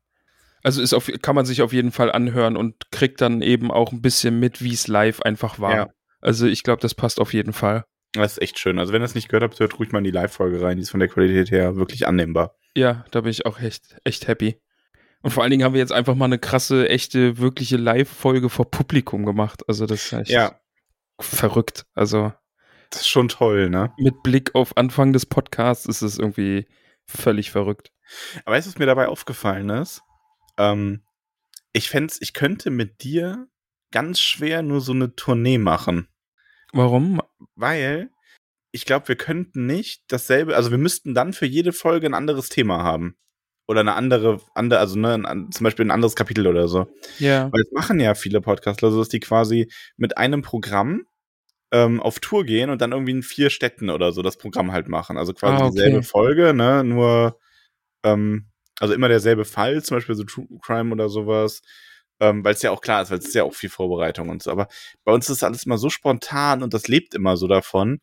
[0.63, 3.91] Also ist auf, kann man sich auf jeden Fall anhören und kriegt dann eben auch
[3.91, 5.75] ein bisschen mit, wie es live einfach war.
[5.75, 5.89] Ja.
[6.21, 7.83] Also ich glaube, das passt auf jeden Fall.
[8.13, 8.77] das ist echt schön.
[8.79, 10.77] Also wenn ihr es nicht gehört habt, hört ruhig mal in die Live-Folge rein.
[10.77, 12.55] Die ist von der Qualität her wirklich annehmbar.
[12.75, 14.57] Ja, da bin ich auch echt, echt happy.
[15.21, 18.69] Und vor allen Dingen haben wir jetzt einfach mal eine krasse, echte, wirkliche Live-Folge vor
[18.69, 19.63] Publikum gemacht.
[19.67, 20.59] Also das ist echt Ja,
[21.19, 21.85] verrückt.
[21.93, 22.33] Also
[22.89, 23.93] das ist schon toll, ne?
[23.97, 26.67] mit Blick auf Anfang des Podcasts ist es irgendwie
[27.05, 27.91] völlig verrückt.
[28.45, 30.01] Aber weißt du, was mir dabei aufgefallen ist?
[30.57, 31.03] Ähm,
[31.73, 33.47] ich fänd's, ich könnte mit dir
[33.91, 36.07] ganz schwer nur so eine Tournee machen.
[36.73, 37.21] Warum?
[37.55, 38.09] Weil
[38.71, 42.49] ich glaube, wir könnten nicht dasselbe, also wir müssten dann für jede Folge ein anderes
[42.49, 43.17] Thema haben.
[43.71, 46.87] Oder eine andere, andere also ne, ein, zum Beispiel ein anderes Kapitel oder so.
[47.19, 47.49] Ja.
[47.53, 51.05] Weil es machen ja viele Podcastler so, dass die quasi mit einem Programm
[51.71, 54.89] ähm, auf Tour gehen und dann irgendwie in vier Städten oder so das Programm halt
[54.89, 55.17] machen.
[55.17, 55.71] Also quasi Ah, okay.
[55.73, 56.83] dieselbe Folge, ne?
[56.83, 57.39] Nur,
[58.03, 61.61] ähm, also immer derselbe Fall, zum Beispiel so True Crime oder sowas.
[62.19, 64.43] Ähm, weil es ja auch klar ist, weil es ist ja auch viel Vorbereitung und
[64.43, 64.51] so.
[64.51, 64.67] Aber
[65.05, 68.01] bei uns ist alles immer so spontan und das lebt immer so davon.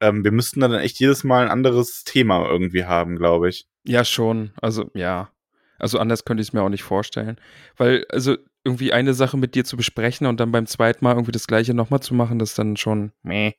[0.00, 3.66] Ähm, wir müssten dann echt jedes Mal ein anderes Thema irgendwie haben, glaube ich.
[3.84, 4.52] Ja, schon.
[4.60, 5.30] Also, ja.
[5.78, 7.36] Also anders könnte ich es mir auch nicht vorstellen.
[7.76, 11.32] Weil, also irgendwie eine Sache mit dir zu besprechen und dann beim zweiten Mal irgendwie
[11.32, 13.52] das gleiche nochmal zu machen, das ist dann schon meh.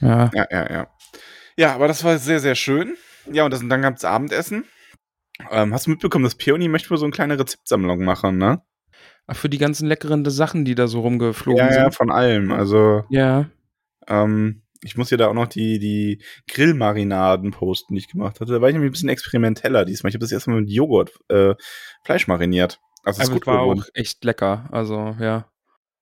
[0.00, 0.30] Ja.
[0.34, 0.88] Ja, ja, ja.
[1.56, 2.96] Ja, aber das war sehr, sehr schön.
[3.32, 4.64] Ja, und das, dann gab's Abendessen.
[5.50, 8.62] Ähm, hast du mitbekommen, dass Peony möchte wohl so eine kleine Rezeptsammlung machen, ne?
[9.26, 11.94] Ach, für die ganzen leckeren Sachen, die da so rumgeflogen Ja, ja, sind.
[11.94, 12.52] von allem.
[12.52, 13.48] Also, Ja.
[14.06, 18.52] ähm, ich muss ja da auch noch die, die Grillmarinaden posten, die ich gemacht hatte.
[18.52, 20.10] Da war ich nämlich ein bisschen experimenteller diesmal.
[20.10, 21.54] Ich habe das erstmal mit Joghurt, äh,
[22.04, 22.80] Fleisch mariniert.
[23.02, 23.80] Also, gut es war geworden.
[23.80, 24.68] auch echt lecker.
[24.72, 25.48] Also, ja.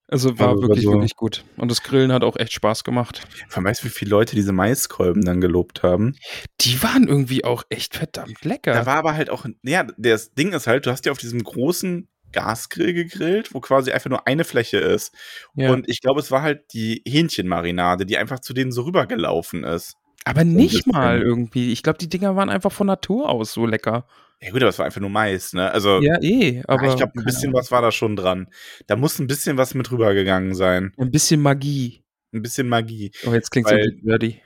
[0.09, 1.42] Also war Also, wirklich, also- wirklich gut.
[1.57, 3.27] Und das Grillen hat auch echt Spaß gemacht.
[3.55, 6.16] Weißt du, wie viele Leute diese Maiskolben dann gelobt haben?
[6.61, 8.75] Die waren irgendwie auch echt verdammt lecker.
[8.75, 11.42] Da war aber halt auch, ja, das Ding ist halt, du hast ja auf diesem
[11.42, 15.14] großen Gasgrill gegrillt, wo quasi einfach nur eine Fläche ist.
[15.55, 15.71] ja.
[15.73, 19.97] Und ich glaube, es war halt die Hähnchenmarinade, die einfach zu denen so rübergelaufen ist.
[20.25, 21.73] aber nicht mal irgendwie.
[21.73, 24.07] Ich glaube, die Dinger waren einfach von Natur aus so lecker.
[24.40, 25.71] Ja gut, aber es war einfach nur Mais, ne?
[25.71, 26.62] Also, Ja, eh.
[26.66, 28.49] Aber ich glaube, ein bisschen was war da schon dran.
[28.88, 30.92] Da muss ein bisschen was mit rübergegangen sein.
[30.99, 32.03] Ein bisschen Magie.
[32.33, 33.12] Ein bisschen Magie.
[33.25, 34.42] Oh, jetzt klingt so dirty.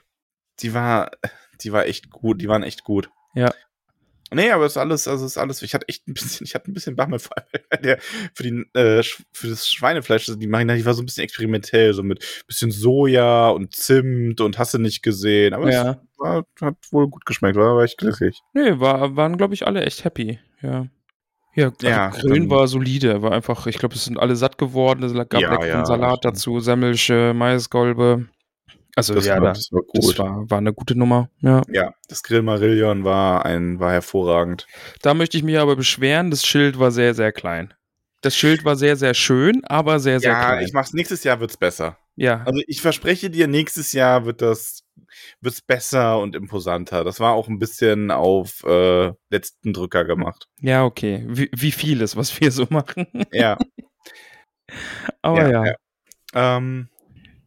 [0.59, 1.11] Die war,
[1.61, 3.09] die war echt gut, die waren echt gut.
[3.33, 3.51] Ja.
[4.33, 6.55] Nee, aber es ist alles, also es ist alles, ich hatte echt ein bisschen, ich
[6.55, 7.99] hatte ein bisschen Bammel, vor allem bei der,
[8.33, 11.93] für die, äh, für das Schweinefleisch, also die Marinade, die war so ein bisschen experimentell,
[11.93, 15.91] so mit bisschen Soja und Zimt und hast du nicht gesehen, aber Ja.
[16.11, 18.41] es war, hat wohl gut geschmeckt, war, war echt glücklich.
[18.53, 20.39] Nee, war, waren, glaube ich, alle echt happy.
[20.61, 20.87] Ja.
[21.53, 25.01] Ja, also Ja, Grillen war solide, war einfach, ich glaube, es sind alle satt geworden,
[25.03, 28.27] es gab Ja, leckeren ja, Salat dazu, Semmelche, Maiskolbe.
[28.97, 30.19] Also Das, ja, war, da, das war das gut.
[30.19, 31.61] war, war eine gute Nummer, ja.
[31.71, 34.67] ja, das Grill Marillion war ein, war hervorragend.
[35.01, 37.73] Da möchte ich mich aber beschweren, das Schild war sehr, sehr klein.
[38.21, 40.65] Das Schild war sehr, sehr schön, aber sehr, sehr Ja, klein.
[40.65, 41.97] ich mach's, nächstes Jahr wird's besser.
[42.15, 44.81] ja, Also ich verspreche dir, nächstes Jahr wird das
[45.39, 47.03] wird's besser und imposanter.
[47.03, 50.47] Das war auch ein bisschen auf äh, letzten Drücker gemacht.
[50.59, 51.23] ja, okay.
[51.29, 53.05] Wie, wie vieles, was wir so machen.
[53.31, 53.57] Ja,
[55.21, 55.75] Aber Ja, ja.
[56.57, 56.89] ähm,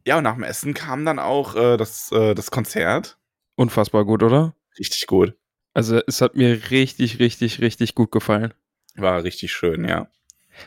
[0.06, 3.18] ja und nach dem Essen kam dann auch äh, das, äh, das Konzert.
[3.56, 4.54] Unfassbar gut, oder?
[4.78, 5.34] Richtig gut.
[5.74, 8.54] Also es hat mir richtig, richtig, richtig gut gefallen.
[8.96, 10.08] War richtig schön, ja.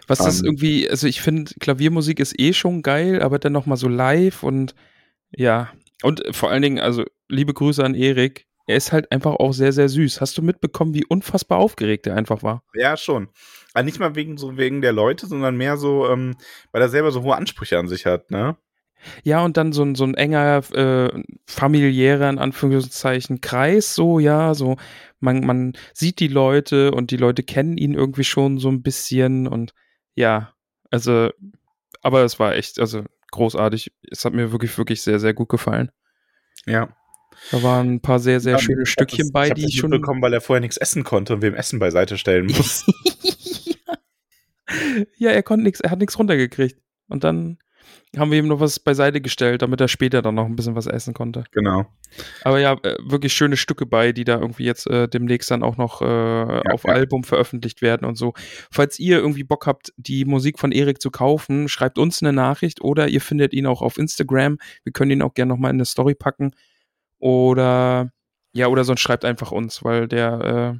[0.08, 0.46] Was das Ähm.
[0.46, 4.76] irgendwie, also ich finde, Klaviermusik ist eh schon geil, aber dann nochmal so live und
[5.32, 5.72] ja.
[6.04, 8.48] Und vor allen Dingen, also liebe Grüße an Erik.
[8.66, 10.22] Er ist halt einfach auch sehr, sehr süß.
[10.22, 12.64] Hast du mitbekommen, wie unfassbar aufgeregt er einfach war?
[12.74, 13.28] Ja, schon.
[13.74, 16.38] Aber nicht mal wegen so wegen der Leute, sondern mehr so, ähm,
[16.72, 18.56] weil er selber so hohe Ansprüche an sich hat, ne?
[19.24, 24.54] Ja, und dann so ein, so ein enger, äh, familiärer, in Anführungszeichen, Kreis, so, ja,
[24.54, 24.78] so,
[25.20, 29.48] man, man sieht die Leute und die Leute kennen ihn irgendwie schon so ein bisschen
[29.48, 29.74] und
[30.16, 30.54] ja,
[30.92, 31.30] also,
[32.02, 33.92] aber es war echt, also großartig.
[34.10, 35.92] Es hat mir wirklich, wirklich sehr, sehr gut gefallen.
[36.66, 36.96] Ja.
[37.52, 39.90] Da waren ein paar sehr, sehr Ja, schöne Stückchen das, bei, ich die ich schon.
[39.90, 42.86] bekommen, weil er vorher nichts essen konnte und wem Essen beiseite stellen muss.
[45.18, 46.80] ja, er konnte nichts, er hat nichts runtergekriegt.
[47.08, 47.58] Und dann
[48.18, 50.86] haben wir ihm noch was beiseite gestellt, damit er später dann noch ein bisschen was
[50.86, 51.46] essen konnte.
[51.52, 51.86] Genau.
[52.44, 55.78] Aber ja, äh, wirklich schöne Stücke bei, die da irgendwie jetzt äh, demnächst dann auch
[55.78, 56.94] noch äh, auf ja.
[56.94, 58.34] Album veröffentlicht werden und so.
[58.72, 62.82] Falls ihr irgendwie Bock habt, die Musik von Erik zu kaufen, schreibt uns eine Nachricht
[62.82, 64.60] oder ihr findet ihn auch auf Instagram.
[64.84, 66.52] Wir können ihn auch gerne nochmal in eine Story packen.
[67.18, 68.12] Oder
[68.54, 70.80] ja, oder sonst schreibt einfach uns, weil der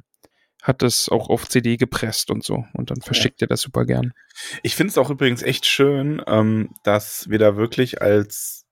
[0.64, 2.64] hat das auch auf CD gepresst und so.
[2.72, 4.14] Und dann verschickt er das super gern.
[4.62, 8.64] Ich finde es auch übrigens echt schön, ähm, dass wir da wirklich als,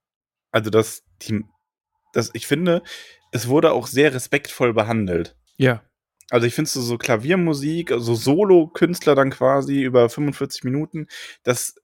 [0.51, 1.45] also dass die,
[2.15, 2.83] dass ich finde,
[3.31, 5.37] es wurde auch sehr respektvoll behandelt.
[5.59, 5.83] Ja.
[6.31, 11.09] Also ich finde so, so Klaviermusik, also Solo-Künstler dann quasi über 45 Minuten,
[11.43, 11.75] das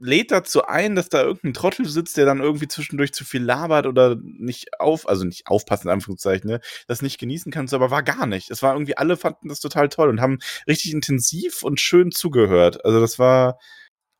[0.00, 3.86] lädt dazu ein, dass da irgendein Trottel sitzt, der dann irgendwie zwischendurch zu viel labert
[3.86, 8.02] oder nicht auf, also nicht aufpassen, in Anführungszeichen, ne, das nicht genießen kannst, aber war
[8.02, 8.50] gar nicht.
[8.50, 12.84] Es war irgendwie, alle fanden das total toll und haben richtig intensiv und schön zugehört.
[12.84, 13.58] Also das war,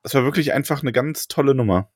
[0.03, 1.91] das war wirklich einfach eine ganz tolle Nummer.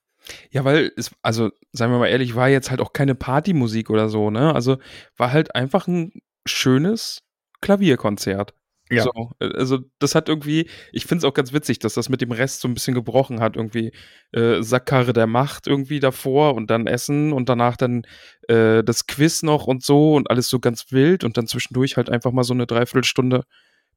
[0.50, 4.08] Ja, weil es, also, seien wir mal ehrlich, war jetzt halt auch keine Partymusik oder
[4.08, 4.54] so, ne?
[4.54, 4.78] Also
[5.16, 6.12] war halt einfach ein
[6.46, 7.20] schönes
[7.60, 8.54] Klavierkonzert.
[8.90, 9.02] Ja.
[9.04, 12.32] So, also das hat irgendwie, ich finde es auch ganz witzig, dass das mit dem
[12.32, 13.56] Rest so ein bisschen gebrochen hat.
[13.56, 13.92] Irgendwie
[14.32, 18.02] äh, Sackkarre der Macht irgendwie davor und dann Essen und danach dann
[18.48, 22.10] äh, das Quiz noch und so und alles so ganz wild und dann zwischendurch halt
[22.10, 23.44] einfach mal so eine Dreiviertelstunde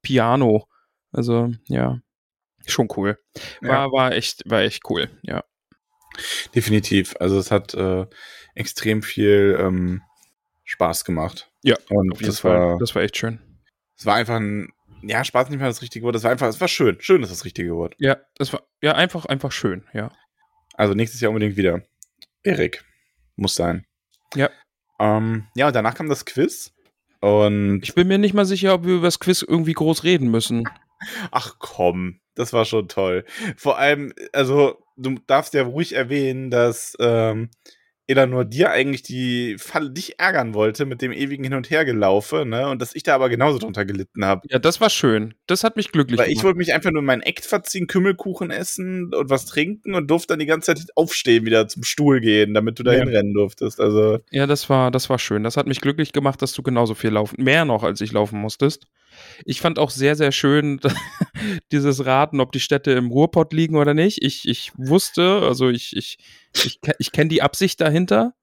[0.02, 0.67] Piano.
[1.12, 2.00] Also ja,
[2.65, 3.17] schon cool.
[3.62, 3.91] War, Ja.
[3.91, 5.43] war echt, war echt cool, ja.
[6.56, 7.15] Definitiv.
[7.19, 8.06] Also es hat äh,
[8.56, 10.02] extrem viel ähm,
[10.63, 11.52] Spaß gemacht.
[11.63, 12.60] Ja, Und Auf jeden das Fall.
[12.60, 13.39] war, das war echt schön.
[13.97, 14.69] es war einfach ein,
[15.02, 16.16] ja, Spaß nicht mal das richtige Wort.
[16.16, 16.98] Es war einfach, es war schön.
[17.00, 17.96] Schön ist das richtige Wort.
[18.00, 20.12] Ja, das war ja einfach, einfach schön, ja.
[20.74, 21.82] Also nächstes Jahr unbedingt wieder.
[22.44, 22.84] Erik.
[23.36, 23.86] Muss sein.
[24.36, 24.50] Ja.
[25.00, 26.74] Ähm, ja, und danach kam das Quiz.
[27.20, 30.30] Und Ich bin mir nicht mal sicher, ob wir über das Quiz irgendwie groß reden
[30.30, 30.64] müssen.
[31.32, 33.26] ach komm, das war schon toll.
[33.56, 37.50] Vor allem, also, du darfst ja ruhig erwähnen, dass ähm,
[38.10, 42.70] Elanor dir eigentlich die Falle dich ärgern wollte mit dem ewigen Hin- und Hergelaufe, ne?
[42.70, 44.48] Und dass ich da aber genauso drunter gelitten habe.
[44.50, 45.34] Ja, das war schön.
[45.46, 46.46] Das hat mich glücklich Weil ich gemacht.
[46.46, 50.28] wollte mich einfach nur in meinen Act verziehen, Kümmelkuchen essen und was trinken und durfte
[50.34, 53.00] dann die ganze Zeit aufstehen, wieder zum Stuhl gehen, damit du da Ja.
[53.00, 53.82] hinrennen durftest.
[53.82, 55.43] Also, Ja, das war, das war schön.
[55.43, 58.39] Das hat mich glücklich gemacht, dass du genauso viel laufen, mehr noch, als ich laufen
[58.39, 58.88] musstest.
[59.46, 60.80] Ich fand auch sehr, sehr schön
[61.72, 64.24] dieses Raten, ob die Städte im Ruhrpott liegen oder nicht.
[64.24, 66.18] Ich, ich wusste, also ich, ich,
[66.54, 68.34] ich, ich kenne die Absicht dahinter.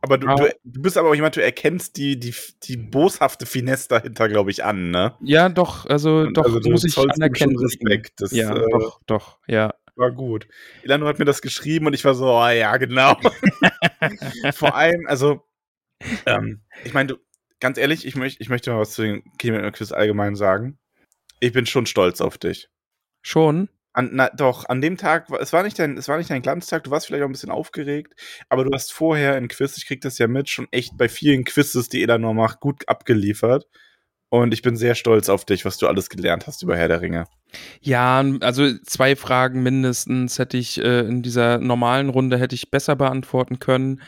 [0.00, 3.88] aber du, du, du bist aber auch jemand, du erkennst die, die, die boshafte Finesse
[3.88, 5.14] dahinter, glaube ich, an, ne?
[5.20, 7.58] Ja, doch, also doch also muss ich anerkennen.
[7.58, 8.20] Respekt.
[8.20, 9.74] Das Ja, äh, doch, doch, ja.
[9.96, 10.46] war gut.
[10.82, 13.16] Ilano hat mir das geschrieben und ich war so, oh, ja, genau.
[14.54, 15.42] Vor allem, also,
[16.26, 17.16] ähm, ich meine, du,
[17.60, 20.78] ganz ehrlich, ich, möcht, ich möchte mal was zu den Kilometer Quiz allgemein sagen.
[21.40, 22.68] Ich bin schon stolz auf dich.
[23.22, 23.68] Schon.
[23.92, 26.84] An, na, doch, an dem Tag, es war, nicht dein, es war nicht dein Glanztag,
[26.84, 28.14] du warst vielleicht auch ein bisschen aufgeregt,
[28.48, 31.44] aber du hast vorher in Quiz, ich krieg das ja mit, schon echt bei vielen
[31.44, 33.66] Quizzes, die Elanor macht, gut abgeliefert.
[34.30, 37.00] Und ich bin sehr stolz auf dich, was du alles gelernt hast über Herr der
[37.00, 37.24] Ringe.
[37.80, 42.94] Ja, also zwei Fragen mindestens hätte ich äh, in dieser normalen Runde hätte ich besser
[42.94, 44.02] beantworten können.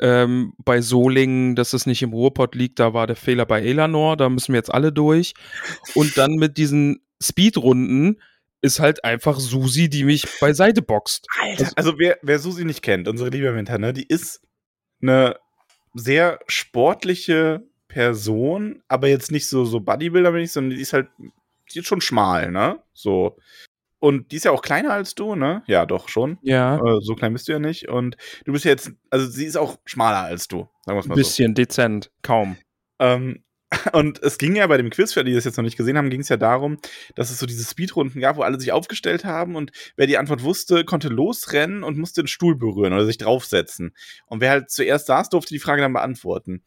[0.00, 4.16] Ähm, bei Solingen, dass es nicht im Ruhrpott liegt, da war der Fehler bei Elanor,
[4.16, 5.34] da müssen wir jetzt alle durch.
[5.94, 8.20] Und dann mit diesen Speedrunden
[8.60, 11.26] ist halt einfach Susi, die mich beiseite boxt.
[11.40, 14.40] Alter, also wer, wer Susi nicht kennt, unsere liebe Winter, ne, die ist
[15.02, 15.36] eine
[15.94, 21.06] sehr sportliche Person, aber jetzt nicht so, so Bodybuilder-mäßig, sondern die ist halt,
[21.72, 22.80] die ist schon schmal, ne?
[22.92, 23.36] So.
[24.00, 25.62] Und die ist ja auch kleiner als du, ne?
[25.68, 26.38] Ja, doch, schon.
[26.42, 27.88] Ja, Äh, so klein bist du ja nicht.
[27.88, 31.06] Und du bist ja jetzt, also sie ist auch schmaler als du, sagen wir es
[31.06, 31.20] mal so.
[31.20, 32.56] bisschen dezent, kaum.
[32.98, 33.44] Ähm,
[33.92, 36.10] und es ging ja bei dem Quiz, für die das jetzt noch nicht gesehen haben,
[36.10, 36.78] ging es ja darum,
[37.14, 40.42] dass es so diese Speedrunden gab, wo alle sich aufgestellt haben und wer die Antwort
[40.42, 43.94] wusste, konnte losrennen und musste den Stuhl berühren oder sich draufsetzen.
[44.26, 46.64] Und wer halt zuerst saß, durfte die Frage dann beantworten.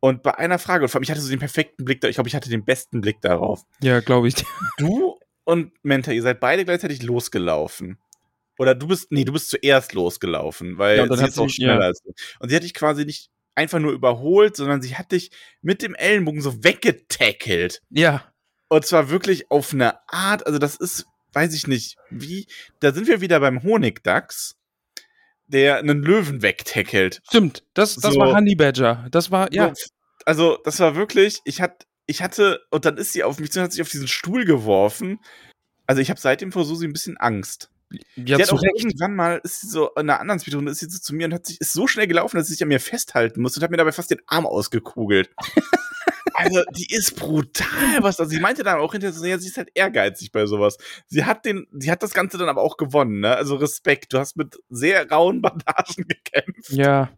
[0.00, 2.16] Und bei einer Frage, und vor allem, ich hatte so den perfekten Blick da, ich
[2.16, 3.62] glaube, ich hatte den besten Blick darauf.
[3.80, 4.34] Ja, glaube ich.
[4.78, 7.98] Du und Menta, ihr seid beide gleichzeitig losgelaufen.
[8.58, 11.80] Oder du bist, nee, du bist zuerst losgelaufen, weil Ja, sie hat ist auch schneller
[11.80, 11.86] ja.
[11.86, 12.12] als du.
[12.40, 15.30] Und sie hat dich quasi nicht einfach nur überholt, sondern sie hat dich
[15.62, 17.82] mit dem Ellenbogen so weggetackelt.
[17.90, 18.24] Ja,
[18.68, 22.46] Und zwar wirklich auf eine Art, also das ist, weiß ich nicht, wie,
[22.80, 24.55] da sind wir wieder beim Honigdachs,
[25.48, 27.20] der einen Löwen wegtackelt.
[27.28, 27.62] stimmt.
[27.74, 28.20] Das, das So.
[28.20, 29.06] war Honey Badger.
[29.10, 29.72] Das war, ja.
[29.74, 29.82] So,
[30.24, 33.58] also, das war wirklich, ich hatte, ich hatte, und dann ist sie auf mich zu
[33.60, 35.20] und hat sich auf diesen Stuhl geworfen.
[35.86, 37.70] Also, ich habe seitdem vor Susi ein bisschen Angst.
[38.16, 38.74] Ja, die hat auch Recht.
[38.76, 41.34] irgendwann mal, ist sie so in einer anderen Speedrunde, ist sie so zu mir und
[41.34, 43.70] hat sich, ist so schnell gelaufen, dass sie sich an mir festhalten musste und hat
[43.70, 45.30] mir dabei fast den Arm ausgekugelt.
[46.36, 49.70] Also, die ist brutal, was also sie meinte dann auch hinterher ja, sie ist halt
[49.74, 50.76] ehrgeizig bei sowas.
[51.06, 53.36] Sie hat den, sie hat das Ganze dann aber auch gewonnen, ne?
[53.36, 56.70] Also Respekt, du hast mit sehr rauen Bandagen gekämpft.
[56.70, 57.10] Ja.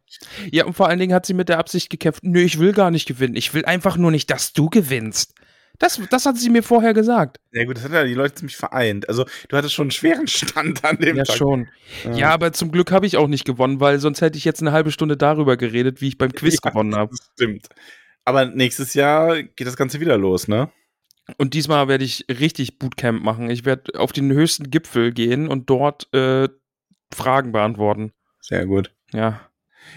[0.50, 2.90] Ja, und vor allen Dingen hat sie mit der Absicht gekämpft, nö, ich will gar
[2.90, 3.36] nicht gewinnen.
[3.36, 5.34] Ich will einfach nur nicht, dass du gewinnst.
[5.78, 7.38] Das, das hat sie mir vorher gesagt.
[7.52, 9.08] Ja gut, das hat ja die Leute ziemlich vereint.
[9.08, 11.36] Also du hattest schon einen schweren Stand an dem Ja, Tag.
[11.36, 11.68] schon.
[12.14, 12.30] Ja.
[12.30, 14.90] aber zum Glück habe ich auch nicht gewonnen, weil sonst hätte ich jetzt eine halbe
[14.90, 17.10] Stunde darüber geredet, wie ich beim Quiz Ja, gewonnen habe.
[17.16, 17.68] Das stimmt.
[18.28, 20.70] Aber nächstes Jahr geht das Ganze wieder los, ne?
[21.38, 23.48] Und diesmal werde ich richtig Bootcamp machen.
[23.48, 26.48] Ich werde auf den höchsten Gipfel gehen und dort äh,
[27.12, 28.12] Fragen beantworten.
[28.40, 28.94] Sehr gut.
[29.12, 29.40] Ja.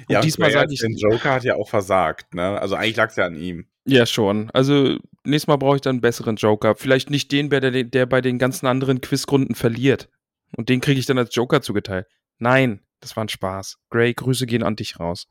[0.08, 0.80] Und Ja, diesmal sage ich.
[0.80, 2.58] den Joker hat ja auch versagt, ne?
[2.60, 3.66] Also eigentlich lag es ja an ihm.
[3.86, 4.50] Ja, schon.
[4.52, 6.76] Also nächstes Mal brauche ich dann einen besseren Joker.
[6.76, 10.08] Vielleicht nicht den, der, der, bei den ganzen anderen Quizrunden verliert.
[10.56, 12.08] Und den kriege ich dann als Joker zugeteilt.
[12.40, 13.78] Nein, das war ein Spaß.
[13.90, 15.28] Gray, Grüße gehen an dich raus.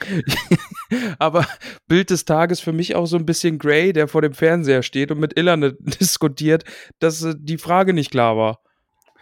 [1.18, 1.46] Aber
[1.88, 5.10] Bild des Tages für mich auch so ein bisschen Gray, der vor dem Fernseher steht
[5.10, 6.64] und mit Illan diskutiert,
[6.98, 8.60] dass äh, die Frage nicht klar war.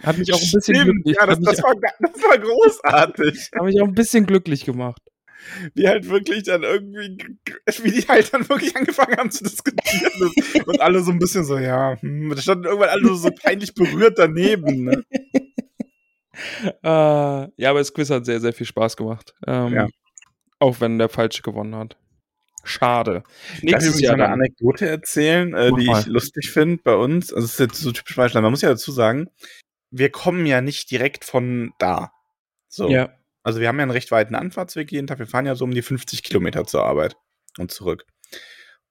[0.03, 3.51] Hat mich auch ein bisschen Stimmt, glücklich, ja, das, das, war, das war großartig.
[3.55, 5.03] hat mich auch ein bisschen glücklich gemacht.
[5.75, 7.17] Wie halt wirklich dann irgendwie,
[7.83, 10.12] wie die halt dann wirklich angefangen haben zu diskutieren.
[10.67, 14.19] Und alle so ein bisschen so, ja, hm, da standen irgendwann alle so peinlich berührt
[14.19, 15.05] daneben, ne?
[16.62, 19.35] Äh, ja, aber das Quiz hat sehr, sehr viel Spaß gemacht.
[19.47, 19.87] Ähm, Ja.
[20.59, 21.97] Auch wenn der Falsche gewonnen hat.
[22.64, 23.23] Schade.
[23.57, 24.29] Ich Nächstes übrigens Jahr eine.
[24.29, 26.01] Anekdote erzählen, äh, die mal.
[26.01, 27.33] ich lustig finde bei uns?
[27.33, 28.42] Also, es ist jetzt so typisch Beispiel.
[28.42, 29.31] Man muss ja dazu sagen,
[29.90, 32.12] wir kommen ja nicht direkt von da.
[32.68, 32.90] So.
[32.90, 33.14] Ja.
[33.42, 35.18] Also, wir haben ja einen recht weiten Anfahrtsweg jeden Tag.
[35.18, 37.16] Wir fahren ja so um die 50 Kilometer zur Arbeit
[37.59, 38.05] und zurück.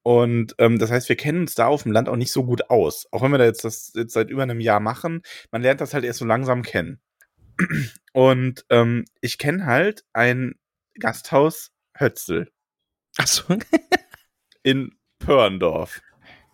[0.02, 2.70] Und ähm, das heißt, wir kennen uns da auf dem Land auch nicht so gut
[2.70, 3.06] aus.
[3.12, 5.92] Auch wenn wir da jetzt das jetzt seit über einem Jahr machen, man lernt das
[5.92, 7.00] halt erst so langsam kennen.
[8.12, 10.54] Und ähm, ich kenne halt ein
[10.98, 12.50] Gasthaus Hötzel
[13.18, 13.44] Achso.
[14.62, 16.00] in Pörndorf.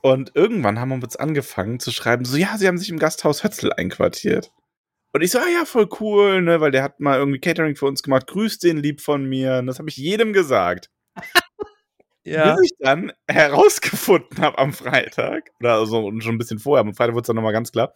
[0.03, 3.45] Und irgendwann haben wir uns angefangen zu schreiben, so, ja, sie haben sich im Gasthaus
[3.45, 4.51] Hötzel einquartiert.
[5.13, 7.87] Und ich so, ah ja, voll cool, ne, weil der hat mal irgendwie Catering für
[7.87, 9.59] uns gemacht, grüßt den lieb von mir.
[9.59, 10.91] Und das habe ich jedem gesagt.
[12.25, 12.55] ja.
[12.55, 17.15] Bis ich dann herausgefunden habe am Freitag, oder also schon ein bisschen vorher, am Freitag
[17.15, 17.93] wurde es dann nochmal ganz klar,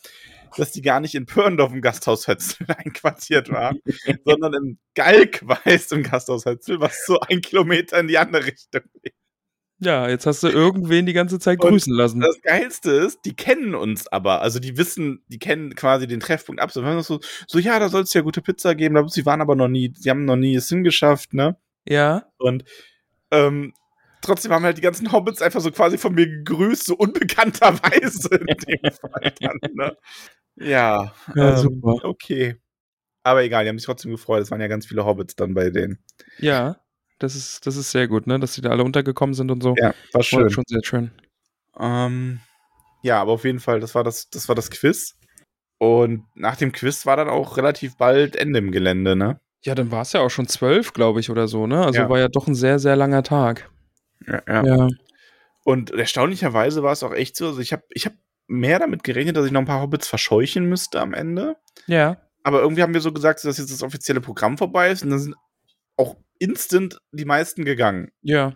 [0.56, 3.80] dass die gar nicht in Pörndorf im Gasthaus Hötzel einquartiert waren,
[4.24, 9.16] sondern in Galkweiß im Gasthaus Hötzel, was so ein Kilometer in die andere Richtung liegt.
[9.80, 12.20] Ja, jetzt hast du irgendwen die ganze Zeit Und grüßen lassen.
[12.20, 14.42] Das Geilste ist, die kennen uns aber.
[14.42, 16.72] Also die wissen, die kennen quasi den Treffpunkt ab.
[16.72, 18.96] So, wir haben so, so ja, da soll es ja gute Pizza geben.
[18.96, 21.56] aber Sie waren aber noch nie, sie haben noch nie es hingeschafft, ne?
[21.86, 22.24] Ja.
[22.38, 22.64] Und
[23.30, 23.72] ähm,
[24.28, 28.46] trotzdem haben halt die ganzen Hobbits einfach so quasi von mir gegrüßt, so unbekannterweise in
[28.46, 29.96] dem Fall dann, ne?
[30.56, 32.04] Ja, Ja, ähm, super.
[32.04, 32.56] okay.
[33.24, 34.42] Aber egal, die haben sich trotzdem gefreut.
[34.42, 35.98] Es waren ja ganz viele Hobbits dann bei denen.
[36.38, 36.76] Ja.
[37.20, 38.38] Das ist, das ist sehr gut, ne?
[38.38, 39.74] Dass die da alle untergekommen sind und so.
[39.76, 40.50] Ja, war War schön.
[40.50, 41.10] schon sehr schön.
[41.78, 42.38] Ähm,
[43.02, 45.16] ja, aber auf jeden Fall, das war das, das war das Quiz.
[45.78, 49.40] Und nach dem Quiz war dann auch relativ bald Ende im Gelände, ne?
[49.64, 51.84] Ja, dann war es ja auch schon zwölf, glaube ich, oder so, ne?
[51.84, 52.08] Also Ja.
[52.08, 53.68] war ja doch ein sehr, sehr langer Tag.
[54.26, 54.64] Ja, ja.
[54.64, 54.88] Ja.
[55.64, 58.14] Und erstaunlicherweise war es auch echt so, also ich habe ich hab
[58.46, 61.56] mehr damit gerechnet, dass ich noch ein paar Hobbits verscheuchen müsste am Ende.
[61.86, 62.16] Ja.
[62.42, 65.18] Aber irgendwie haben wir so gesagt, dass jetzt das offizielle Programm vorbei ist und dann
[65.18, 65.34] sind
[65.96, 68.08] auch instant die meisten gegangen.
[68.22, 68.54] Ja.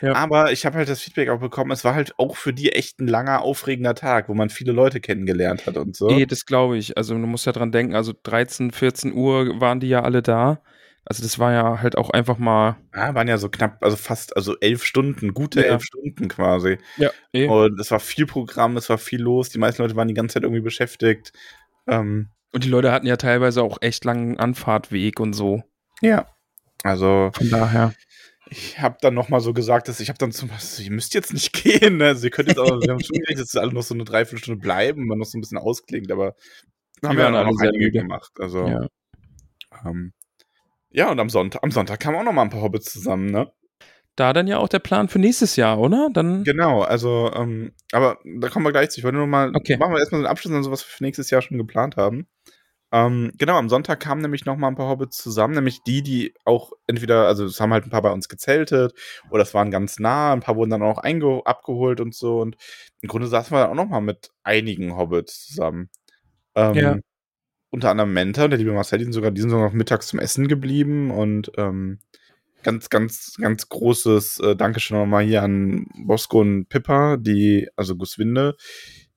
[0.00, 0.14] Ja.
[0.14, 3.00] Aber ich habe halt das Feedback auch bekommen, es war halt auch für die echt
[3.00, 6.08] ein langer, aufregender Tag, wo man viele Leute kennengelernt hat und so.
[6.08, 6.96] Nee, das glaube ich.
[6.96, 10.62] Also du musst ja dran denken, also 13, 14 Uhr waren die ja alle da.
[11.04, 12.76] Also das war ja halt auch einfach mal.
[12.94, 15.66] Ja, waren ja so knapp, also fast, also elf Stunden, gute Ja.
[15.72, 16.78] elf Stunden quasi.
[16.96, 17.10] Ja.
[17.32, 17.48] Eh.
[17.48, 20.34] Und es war viel Programm, es war viel los, die meisten Leute waren die ganze
[20.34, 21.32] Zeit irgendwie beschäftigt.
[21.88, 25.62] Ähm, Und die Leute hatten ja teilweise auch echt langen Anfahrtweg und so.
[26.00, 26.26] ja.
[26.84, 27.94] Also, Von daher.
[28.50, 31.32] ich habe dann nochmal so gesagt, dass ich habe dann zum Beispiel, ihr müsst jetzt
[31.32, 32.06] nicht gehen, ne?
[32.06, 34.60] Also, ihr könnt jetzt auch, wir haben schon gerechnet, dass alle noch so eine Dreiviertelstunde
[34.60, 36.34] bleiben, man noch so ein bisschen ausklingt, aber
[37.04, 37.98] haben wir dann auch noch sehr einige müde.
[38.00, 38.32] gemacht.
[38.40, 38.86] Also, Ja.
[39.84, 40.12] ähm,
[40.92, 43.50] ja, und am Sonntag, am Sonntag kamen auch noch mal ein paar Hobbits zusammen, ne?
[44.14, 46.10] Da dann ja auch der Plan für nächstes Jahr, oder?
[46.12, 46.44] Dann.
[46.44, 49.00] Genau, also, ähm, aber da kommen wir gleich zu.
[49.00, 49.78] Ich wollte nur mal, Okay.
[49.78, 51.96] machen wir erstmal so einen Abschluss an so, was wir für nächstes Jahr schon geplant
[51.96, 52.26] haben.
[52.94, 56.34] Ähm, genau, am Sonntag kamen nämlich noch mal ein paar Hobbits zusammen, nämlich die, die
[56.44, 58.92] auch entweder, also es haben halt ein paar bei uns gezeltet
[59.30, 62.56] oder es waren ganz nah, ein paar wurden dann auch abgeholt und so und
[63.00, 65.88] im Grunde saßen wir dann auch noch mal mit einigen Hobbits zusammen.
[66.54, 66.96] Ähm, Ja.
[67.72, 70.18] Unter anderem Menta der liebe Marcel, die sind sogar, die sind sogar noch mittags zum
[70.18, 72.00] Essen geblieben und ähm,
[72.62, 78.56] ganz, ganz, ganz großes äh, Dankeschön nochmal hier an Bosco und Pippa, die, also Guswinde.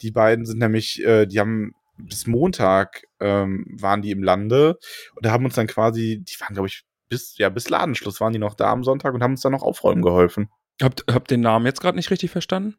[0.02, 4.78] Die beiden sind nämlich, äh, die haben bis Montag ähm, waren die im Lande
[5.16, 8.32] und da haben uns dann quasi, die waren, glaube ich, bis, ja, bis Ladenschluss waren
[8.32, 10.50] die noch da am Sonntag und haben uns dann noch aufräumen geholfen.
[10.82, 12.76] Habt, habt den Namen jetzt gerade nicht richtig verstanden?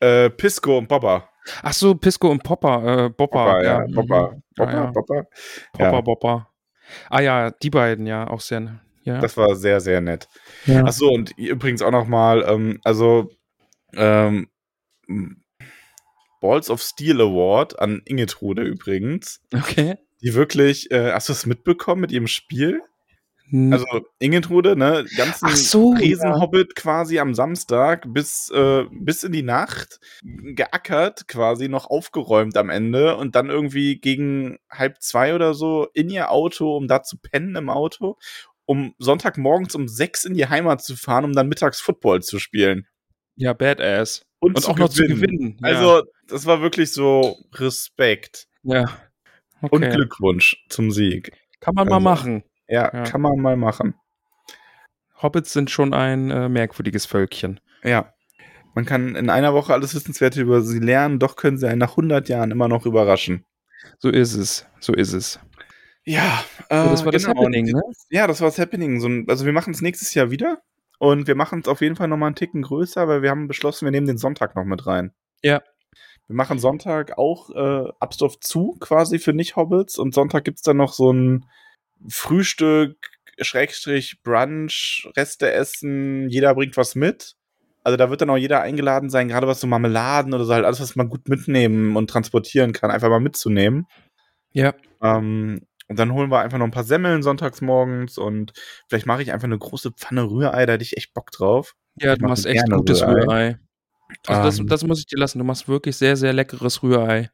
[0.00, 1.28] Äh, Pisco und Bobber.
[1.62, 3.94] Ach so, Pisco und Popper, äh, Bopper, Popper, ja, mhm.
[3.94, 4.90] Popper, Popper, ja, ja.
[4.92, 5.26] Popper.
[5.72, 6.00] Popper, Ja.
[6.02, 6.48] Bopper.
[7.10, 9.18] Ah ja, die beiden, ja, auch sehr, ja.
[9.20, 10.28] Das war sehr, sehr nett.
[10.66, 10.84] ja.
[10.86, 13.30] Ach so, und übrigens auch noch mal, ähm, also
[13.94, 14.48] ähm,
[16.40, 19.96] Balls of Steel Award an Ingetrude übrigens, Okay.
[20.22, 22.82] die wirklich, äh, hast du es mitbekommen mit ihrem Spiel?
[23.50, 23.86] Hm, Also
[24.18, 30.00] Ingetrude, ne, ganzen Ach so, Riesenhobbit quasi am Samstag bis, äh, bis in die Nacht
[30.22, 36.10] geackert, quasi noch aufgeräumt am Ende und dann irgendwie gegen halb zwei oder so in
[36.10, 38.16] ihr Auto, um da zu pennen im Auto,
[38.66, 42.86] um Sonntagmorgens um sechs in die Heimat zu fahren, um dann mittags Football zu spielen.
[43.36, 44.22] ja, Badass.
[44.40, 45.56] Und, Und auch noch zu gewinnen.
[45.62, 45.68] Ja.
[45.68, 48.84] Also, das war wirklich so Respekt ja.
[49.62, 49.74] Okay.
[49.74, 51.32] und Glückwunsch zum Sieg.
[51.60, 52.42] Kann man mal Also- machen.
[52.68, 53.02] Ja, Ja.
[53.04, 53.94] kann man mal machen.
[55.20, 57.60] Hobbits sind schon ein äh, merkwürdiges Völkchen.
[57.82, 58.12] Ja.
[58.74, 61.90] Man kann in einer Woche alles Wissenswerte über sie lernen, doch können sie einen nach
[61.90, 63.44] 100 Jahren immer noch überraschen.
[63.98, 64.66] So ist es.
[64.78, 65.40] So ist es.
[66.04, 67.82] Ja, äh, Ja, das war das Happening, ne?
[68.10, 69.00] Ja, das war das Happening.
[69.00, 70.62] So ein, also wir machen es nächstes Jahr wieder
[70.98, 73.84] und wir machen es auf jeden Fall nochmal einen Ticken größer, weil wir haben beschlossen,
[73.86, 75.12] wir nehmen den Sonntag noch mit rein.
[75.42, 75.62] Ja.
[76.28, 80.92] Wir machen Sonntag auch äh, Abstoff zu, quasi für Nicht-Hobbits und Sonntag gibt's dann noch
[80.92, 81.46] so ein
[82.08, 82.96] Frühstück,
[83.40, 87.34] Schrägstrich, Brunch, Reste essen, jeder bringt was mit.
[87.84, 90.64] Also da wird dann auch jeder eingeladen sein, gerade was so Marmeladen oder so halt
[90.64, 93.86] alles, was man gut mitnehmen und transportieren kann, einfach mal mitzunehmen.
[94.52, 94.74] Ja.
[95.02, 98.52] Ähm, und dann holen wir einfach noch ein paar Semmeln sonntags morgens und
[98.88, 101.74] vielleicht mache ich einfach eine große Pfanne Rührei, da hätte ich echt Bock drauf.
[101.96, 103.12] Ja, Ich du mach machst echt gutes Rührei.
[103.22, 103.58] Rührei.
[104.26, 104.66] Also das, Ähm.
[104.66, 105.38] das muss ich dir lassen.
[105.38, 107.30] Du machst wirklich sehr, sehr leckeres Rührei.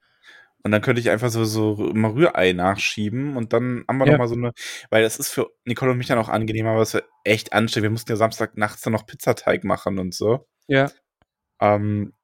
[0.65, 4.13] Und dann könnte ich einfach so, so mal Rührei nachschieben und dann haben wir Ja.
[4.13, 4.53] noch mal so eine,
[4.91, 7.85] weil das ist für Nicole und mich dann auch angenehm, aber es war echt anstrengend.
[7.85, 10.47] Wir mussten ja Samstag nachts dann noch Pizzateig machen und so.
[10.67, 10.91] Ja.
[11.61, 12.15] Ähm,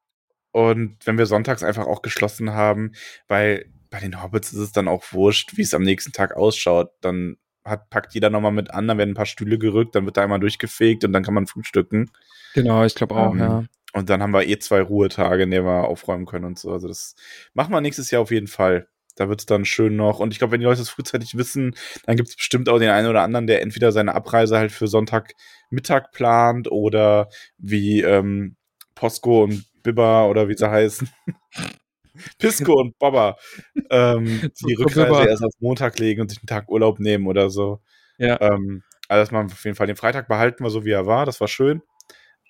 [0.53, 2.93] und wenn wir sonntags einfach auch geschlossen haben,
[3.29, 6.91] weil bei den Hobbits ist es dann auch wurscht, wie es am nächsten Tag ausschaut.
[7.03, 10.17] Dann hat, packt jeder nochmal mit an, dann werden ein paar Stühle gerückt, dann wird
[10.17, 12.11] da einmal durchgefegt und dann kann man frühstücken.
[12.55, 13.65] Genau, ich glaube auch, Ähm, ja.
[13.93, 16.71] Und dann haben wir eh zwei Ruhetage, in denen wir aufräumen können und so.
[16.71, 17.15] Also das
[17.55, 18.89] machen wir nächstes Jahr auf jeden Fall.
[19.17, 20.21] Da wird es dann schön noch.
[20.21, 21.75] Und ich glaube, wenn die Leute das frühzeitig wissen,
[22.07, 24.87] dann gibt es bestimmt auch den einen oder anderen, der entweder seine Abreise halt für
[24.87, 27.29] Sonntagmittag plant oder
[27.59, 28.57] wie ähm,
[28.95, 31.09] Posco und Bibba oder wie sie heißen.
[32.39, 33.37] Pisco und Bobba
[33.91, 37.81] ähm, die Rückreise erst auf Montag legen und sich einen Tag Urlaub nehmen oder so.
[38.19, 38.41] Ja.
[38.41, 39.87] Ähm, also das machen wir auf jeden Fall.
[39.87, 41.27] Den Freitag behalten wir so, wie er war.
[41.27, 41.83] Das war schön.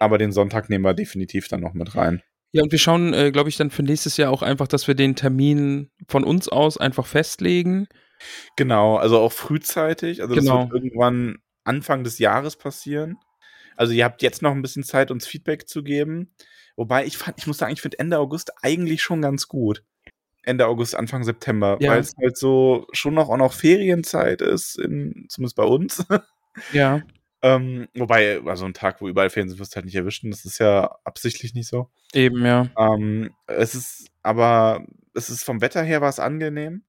[0.00, 2.22] Aber den Sonntag nehmen wir definitiv dann noch mit rein.
[2.52, 4.96] Ja, und wir schauen, äh, glaube ich, dann für nächstes Jahr auch einfach, dass wir
[4.96, 7.86] den Termin von uns aus einfach festlegen.
[8.56, 10.20] Genau, also auch frühzeitig.
[10.22, 10.64] Also Genau.
[10.64, 13.18] das wird irgendwann Anfang des Jahres passieren.
[13.76, 16.34] Also ihr habt jetzt noch ein bisschen Zeit, uns Feedback zu geben.
[16.76, 19.84] Wobei ich fand, ich muss sagen, ich finde Ende August eigentlich schon ganz gut.
[20.42, 21.92] Ende August, Anfang September, Ja.
[21.92, 26.04] weil es halt so schon noch auch noch Ferienzeit ist, in, zumindest bei uns.
[26.72, 27.02] Ja.
[27.42, 30.30] ähm, wobei, also ein Tag, wo überall sind, wirst halt nicht erwischen.
[30.30, 31.88] Das ist ja absichtlich nicht so.
[32.12, 32.68] Eben, ja.
[32.78, 34.84] Ähm, es ist, aber
[35.14, 36.82] es ist vom Wetter her war es angenehm.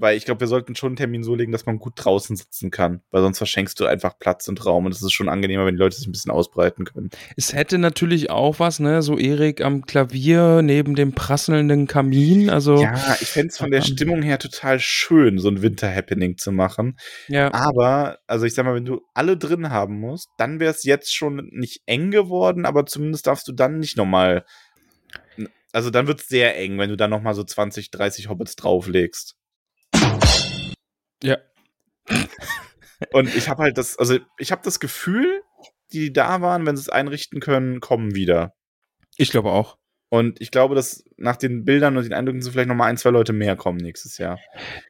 [0.00, 2.70] Weil ich glaube, wir sollten schon einen Termin so legen, dass man gut draußen sitzen
[2.70, 3.02] kann.
[3.10, 5.80] Weil sonst verschenkst du einfach Platz und Raum und es ist schon angenehmer, wenn die
[5.80, 7.10] Leute sich ein bisschen ausbreiten können.
[7.36, 9.02] Es hätte natürlich auch was, ne?
[9.02, 12.50] So Erik am Klavier neben dem prasselnden Kamin.
[12.50, 12.90] Also, ja.
[12.96, 13.82] Ja, ich fände es von der.
[13.90, 16.96] Stimmung her total schön, so ein Winter-Happening zu machen.
[17.30, 21.14] Aber, also ich sag mal, wenn du alle drin haben musst, dann wäre es jetzt
[21.14, 24.44] schon nicht eng geworden, aber zumindest darfst du dann nicht nochmal.
[25.72, 29.36] Also dann wird es sehr eng, wenn du dann nochmal so 20, 30 Hobbits drauflegst.
[31.22, 31.38] Ja.
[33.12, 35.42] Und ich habe halt das, also ich habe das Gefühl,
[35.92, 38.54] die da waren, wenn sie es einrichten können, kommen wieder.
[39.16, 39.78] Ich glaube auch.
[40.10, 42.96] Und ich glaube, dass nach den Bildern und den Eindrücken so vielleicht noch mal ein,
[42.96, 44.40] zwei Leute mehr kommen nächstes Jahr.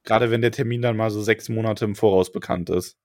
[0.03, 2.97] Gerade wenn der Termin dann mal so sechs Monate im Voraus bekannt ist.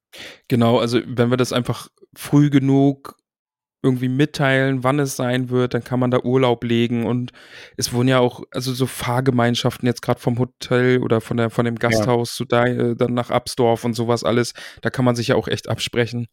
[0.47, 3.17] Genau, also wenn wir das einfach früh genug
[3.85, 7.31] irgendwie mitteilen, wann es sein wird, dann kann man da Urlaub legen und
[7.77, 11.65] es wurden ja auch, also so Fahrgemeinschaften jetzt gerade vom Hotel oder von der von
[11.65, 15.29] dem Gasthaus zu da, äh, dann nach Absdorf und sowas alles, da kann man sich
[15.29, 16.27] ja auch echt absprechen.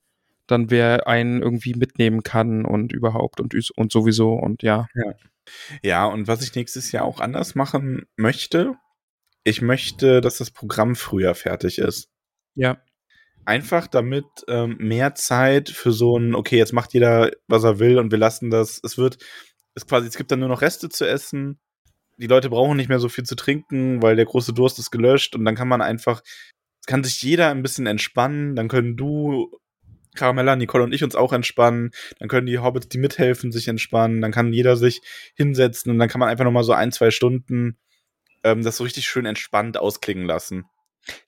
[0.46, 4.86] Dann wer einen irgendwie mitnehmen kann und überhaupt und, und sowieso und ja.
[5.82, 8.74] Ja, und was ich nächstes Jahr auch anders machen möchte,
[9.44, 12.08] ich möchte, dass das Programm früher fertig ist.
[12.54, 12.78] Ja.
[13.44, 17.98] Einfach damit ähm, mehr Zeit für so ein, okay, jetzt macht jeder, was er will
[17.98, 18.80] und wir lassen das.
[18.84, 19.18] Es wird,
[19.74, 21.58] es quasi, es gibt dann nur noch Reste zu essen.
[22.18, 25.34] Die Leute brauchen nicht mehr so viel zu trinken, weil der große Durst ist gelöscht
[25.34, 26.22] und dann kann man einfach,
[26.86, 28.54] kann sich jeder ein bisschen entspannen.
[28.54, 29.50] Dann können du
[30.14, 31.90] Caramella, Nicole und ich uns auch entspannen.
[32.18, 34.20] Dann können die Hobbits, die mithelfen, sich entspannen.
[34.20, 35.00] Dann kann jeder sich
[35.34, 37.78] hinsetzen und dann kann man einfach noch mal so ein, zwei Stunden
[38.44, 40.66] ähm, das so richtig schön entspannt ausklingen lassen.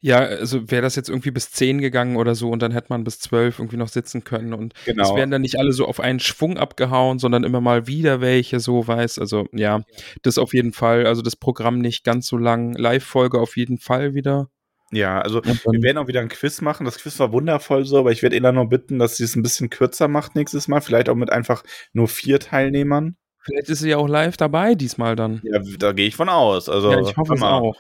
[0.01, 3.03] Ja, also wäre das jetzt irgendwie bis 10 gegangen oder so und dann hätte man
[3.05, 5.03] bis 12 irgendwie noch sitzen können und Genau.
[5.03, 8.61] es wären dann nicht alle so auf einen Schwung abgehauen, sondern immer mal wieder welche
[8.61, 9.19] so weiß.
[9.19, 9.83] Also ja,
[10.23, 11.07] das auf jeden Fall.
[11.07, 12.75] Also das Programm nicht ganz so lang.
[12.75, 14.49] Live-Folge auf jeden Fall wieder.
[14.93, 16.85] Ja, also wir werden auch wieder ein Quiz machen.
[16.85, 19.43] Das Quiz war wundervoll so, aber ich werde Ela nur bitten, dass sie es ein
[19.43, 20.83] bisschen kürzer macht nächstes Mal.
[20.83, 23.17] Vielleicht auch mit einfach nur vier Teilnehmern.
[23.41, 25.41] Vielleicht ist sie ja auch live dabei diesmal dann.
[25.43, 26.69] Ja, da gehe ich von aus.
[26.69, 27.75] Also, ja, ich hoffe es auch.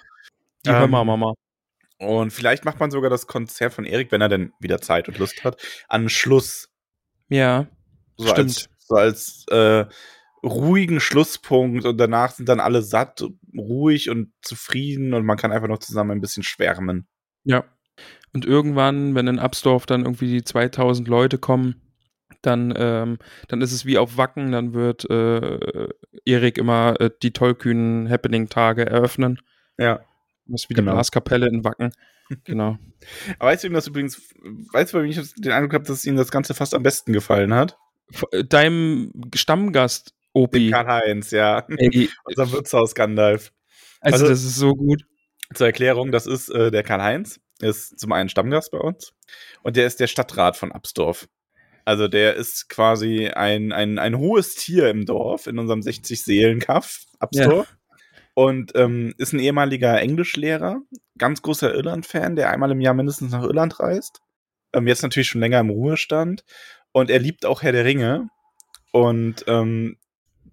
[0.66, 1.04] Die Ähm, mal.
[1.04, 1.34] mal.
[1.98, 5.18] Und vielleicht macht man sogar das Konzert von Erik, wenn er denn wieder Zeit und
[5.18, 6.70] Lust hat, an Schluss.
[7.28, 7.66] Ja,
[8.16, 8.38] So Stimmt.
[8.38, 9.86] als, so als äh,
[10.44, 13.24] ruhigen Schlusspunkt und danach sind dann alle satt,
[13.56, 17.06] ruhig und zufrieden und man kann einfach noch zusammen ein bisschen schwärmen.
[17.44, 17.64] ja.
[18.32, 21.80] Und irgendwann, wenn in Absdorf dann irgendwie die 2000 Leute kommen,
[22.42, 25.88] dann, ähm, dann ist es wie auf Wacken, dann wird äh,
[26.24, 29.38] Erik immer äh, die tollkühnen Happening-Tage eröffnen.
[29.78, 30.00] Ja.
[30.46, 30.92] Das ist wie Genau.
[30.92, 31.92] die Blaskapelle in Wacken.
[32.44, 32.78] Genau.
[33.38, 34.16] Aber weißt du, ihm das übrigens,
[34.72, 37.12] weißt du, bei mir ich den Eindruck habe, dass ihm das Ganze fast am besten
[37.12, 37.76] gefallen hat?
[38.32, 40.70] Äh, Deinem Stammgast, Opi.
[40.70, 41.66] Karl-Heinz, ja.
[41.76, 43.52] Ey, Unser Wirtshaus Gandalf.
[44.00, 45.02] also, also- das ist so gut.
[45.52, 49.12] Zur Erklärung, das ist äh, der Karl-Heinz, ist zum einen Stammgast bei uns
[49.62, 51.28] und der ist der Stadtrat von Absdorf.
[51.84, 57.76] Also der ist quasi ein, ein, ein hohes Tier im Dorf, in unserem 60-Seelen-Kaff, Absdorf.
[58.34, 60.80] Und ähm, ist ein ehemaliger Englischlehrer,
[61.18, 64.20] ganz großer Irland-Fan, der einmal im Jahr mindestens nach Irland reist.
[64.72, 66.44] Ähm, jetzt natürlich schon länger im Ruhestand.
[66.92, 68.28] Und er liebt auch Herr der Ringe.
[68.92, 69.96] Und ähm,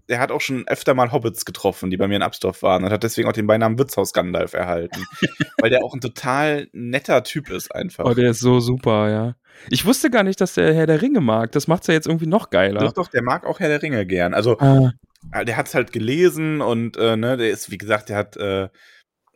[0.09, 2.91] der hat auch schon öfter mal Hobbits getroffen, die bei mir in Absdorf waren und
[2.91, 5.05] hat deswegen auch den Beinamen Wirtshaus Gandalf erhalten.
[5.61, 8.05] weil der auch ein total netter Typ ist einfach.
[8.05, 9.35] Oh, der ist so super, ja.
[9.69, 11.51] Ich wusste gar nicht, dass der Herr der Ringe mag.
[11.53, 12.81] Das macht's ja jetzt irgendwie noch geiler.
[12.81, 14.33] Doch, doch, der mag auch Herr der Ringe gern.
[14.33, 14.91] Also, Ah,
[15.31, 18.69] äh, der hat's halt gelesen und äh, ne, der ist, wie gesagt, der hat, äh,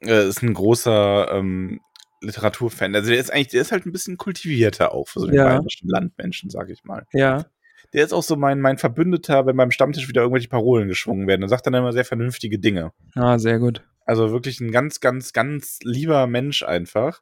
[0.01, 1.81] äh, ist ein großer ähm,
[2.21, 2.95] Literaturfan.
[2.95, 5.45] Also der ist eigentlich, der ist halt ein bisschen kultivierter auch für so den Ja.
[5.45, 7.05] bayerischen Landmenschen, sag ich mal.
[7.13, 7.45] ja.
[7.93, 11.41] Der ist auch so mein, mein Verbündeter, wenn beim Stammtisch wieder irgendwelche Parolen geschwungen werden.
[11.41, 12.91] Dann sagt er dann immer sehr vernünftige Dinge.
[13.13, 13.83] Ah, sehr gut.
[14.05, 17.21] Also wirklich ein ganz, ganz, ganz lieber Mensch einfach.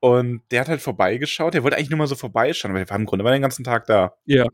[0.00, 1.54] Und der hat halt vorbeigeschaut.
[1.54, 3.64] Der wollte eigentlich nur mal so vorbeischauen, aber der war im Grunde war den ganzen
[3.64, 4.14] Tag da.
[4.26, 4.44] Ja.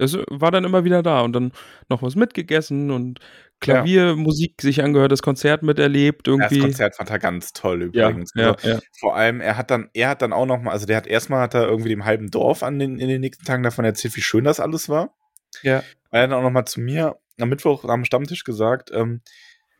[0.00, 1.52] Das war dann immer wieder da und dann
[1.88, 3.20] noch was mitgegessen und
[3.60, 6.60] Klaviermusik sich angehört, das Konzert miterlebt Das irgendwie.
[6.60, 8.32] Konzert fand er ganz toll ja, übrigens.
[8.34, 8.78] ja, Also, ja.
[8.98, 11.42] Vor allem, er hat dann, er hat dann auch noch mal, also der hat erstmal
[11.42, 14.22] hat er irgendwie dem halben Dorf an den, in den nächsten Tagen davon erzählt, wie
[14.22, 15.14] schön das alles war.
[15.62, 15.82] Ja.
[16.10, 19.20] Er hat dann auch noch mal zu mir am Mittwoch am Stammtisch gesagt, ähm,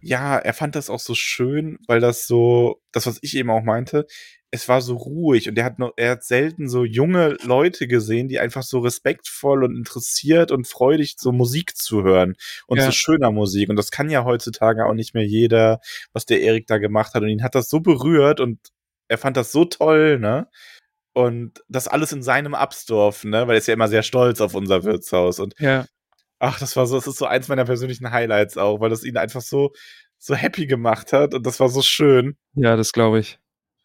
[0.02, 3.62] ja, er fand das auch so schön, weil das so, das was ich eben auch
[3.62, 4.06] meinte,
[4.53, 8.28] es war so ruhig und er hat noch, er hat selten so junge Leute gesehen,
[8.28, 12.34] die einfach so respektvoll und interessiert und freudig so Musik zu hören
[12.66, 12.86] und Ja.
[12.86, 15.80] so schöner Musik und das kann ja heutzutage auch nicht mehr jeder,
[16.12, 18.59] was der Erik da gemacht hat und ihn hat das so berührt und
[19.09, 20.48] er fand das so toll, ne?
[21.12, 23.48] Und das alles in seinem Absdorf, ne?
[23.48, 25.86] Weil er ist ja immer sehr stolz auf unser Wirtshaus und ja.
[26.38, 29.16] Ach, das war so, das ist so eins meiner persönlichen Highlights auch, weil das ihn
[29.18, 29.72] einfach so,
[30.18, 32.36] so happy gemacht hat und das war so schön.
[32.55, 33.39] Ja, das glaube ich.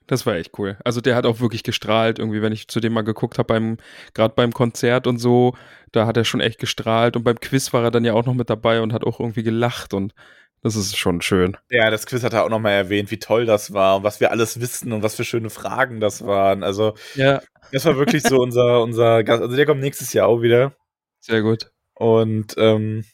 [0.08, 0.78] Das war echt cool.
[0.84, 3.78] Also der hat auch wirklich gestrahlt, irgendwie, wenn ich zu dem mal geguckt habe, beim,
[4.14, 5.56] gerade beim Konzert und so,
[5.92, 8.36] da hat er schon echt gestrahlt und beim Quiz war er dann ja auch noch
[8.36, 10.14] mit dabei und hat auch irgendwie gelacht und
[10.62, 11.58] das ist schon schön.
[11.70, 14.32] Ja, das Quiz hat er auch nochmal erwähnt, wie toll das war und was wir
[14.32, 16.64] alles wissen und was für schöne Fragen das waren.
[16.64, 17.42] Also, Ja,
[17.72, 19.44] das war wirklich so unser, unser Gast.
[19.44, 20.76] Also, der kommt nächstes Jahr auch wieder.
[21.20, 21.72] sehr gut.
[21.94, 23.06] Und ähm,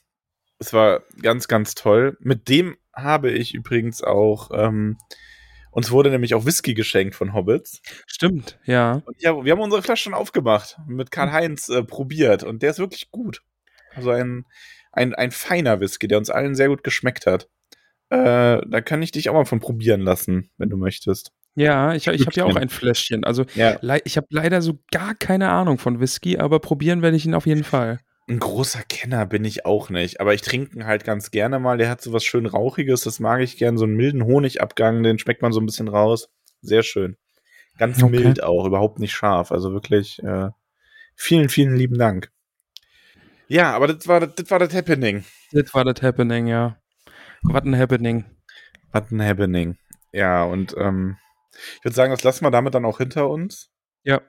[0.59, 2.17] es war ganz, ganz toll.
[2.21, 4.97] Mit dem habe ich übrigens auch, ähm,
[5.71, 7.81] uns wurde nämlich auch Whisky geschenkt von Hobbits.
[8.05, 9.01] Stimmt, ja.
[9.19, 13.09] Ja, wir haben unsere Flasche schon aufgemacht, mit Karl-Heinz äh, probiert und der ist wirklich
[13.11, 13.41] gut.
[13.95, 14.45] Also ein,
[14.91, 17.49] ein, ein feiner Whisky, der uns allen sehr gut geschmeckt hat.
[18.09, 21.31] Äh, da kann ich dich auch mal von probieren lassen, wenn du möchtest.
[21.55, 23.23] Ja, ich, ich habe ja auch ein Fläschchen.
[23.25, 23.77] Also Ja.
[24.05, 27.45] ich habe leider so gar keine Ahnung von Whisky, aber probieren werde ich ihn auf
[27.45, 27.99] jeden Fall.
[28.31, 31.77] Ein großer Kenner bin ich auch nicht, aber ich trinke ihn halt ganz gerne mal.
[31.77, 33.77] Der hat so was schön Rauchiges, das mag ich gern.
[33.77, 36.29] So einen milden Honigabgang, den schmeckt man so ein bisschen raus.
[36.61, 37.17] Sehr schön.
[37.77, 38.19] Ganz Okay.
[38.19, 39.51] mild auch, überhaupt nicht scharf.
[39.51, 40.47] Also wirklich äh,
[41.13, 42.31] vielen, vielen lieben Dank.
[43.49, 45.25] Ja, aber das war das, das war das Happening.
[45.51, 46.77] Das war das Happening, ja.
[47.43, 48.23] Was ein Happening.
[48.93, 49.77] Was ein Happening.
[50.13, 51.17] Ja, und ähm,
[51.79, 53.71] ich würde sagen, das lassen wir damit dann auch hinter uns
[54.03, 54.21] Ja.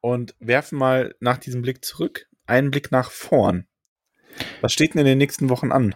[0.00, 3.66] und werfen mal nach diesem Blick zurück einen Blick nach vorn.
[4.60, 5.94] Was steht denn in den nächsten Wochen an?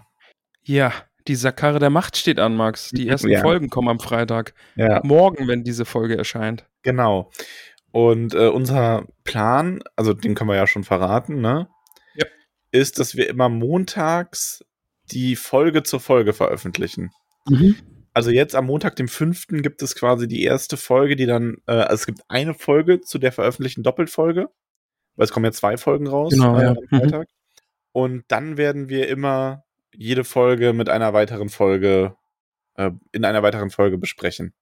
[0.62, 0.92] Ja,
[1.28, 2.90] die Sakare der Macht steht an, Max.
[2.90, 3.40] Die ersten Ja.
[3.40, 4.54] Folgen kommen am Freitag.
[4.76, 6.66] Ja, Morgen, wenn diese Folge erscheint.
[6.82, 7.30] genau.
[7.92, 11.68] Und äh, unser Plan, also den können wir ja schon verraten, ne?
[12.14, 12.26] Ja.
[12.70, 14.62] Ist, dass wir immer montags
[15.12, 17.10] die Folge zur Folge veröffentlichen.
[17.48, 17.76] Mhm.
[18.12, 19.46] Also jetzt am Montag, dem 5.
[19.62, 23.18] gibt es quasi die erste Folge, die dann, äh, also es gibt eine Folge zu
[23.18, 24.48] der veröffentlichten Doppelfolge,
[25.16, 26.70] weil es kommen ja zwei Folgen raus Genau, äh, ja.
[26.70, 26.98] am Mhm.
[27.00, 27.28] Freitag.
[27.92, 29.64] Und dann werden wir immer
[29.94, 32.14] jede Folge mit einer weiteren Folge,
[32.74, 34.52] äh, in einer weiteren Folge besprechen.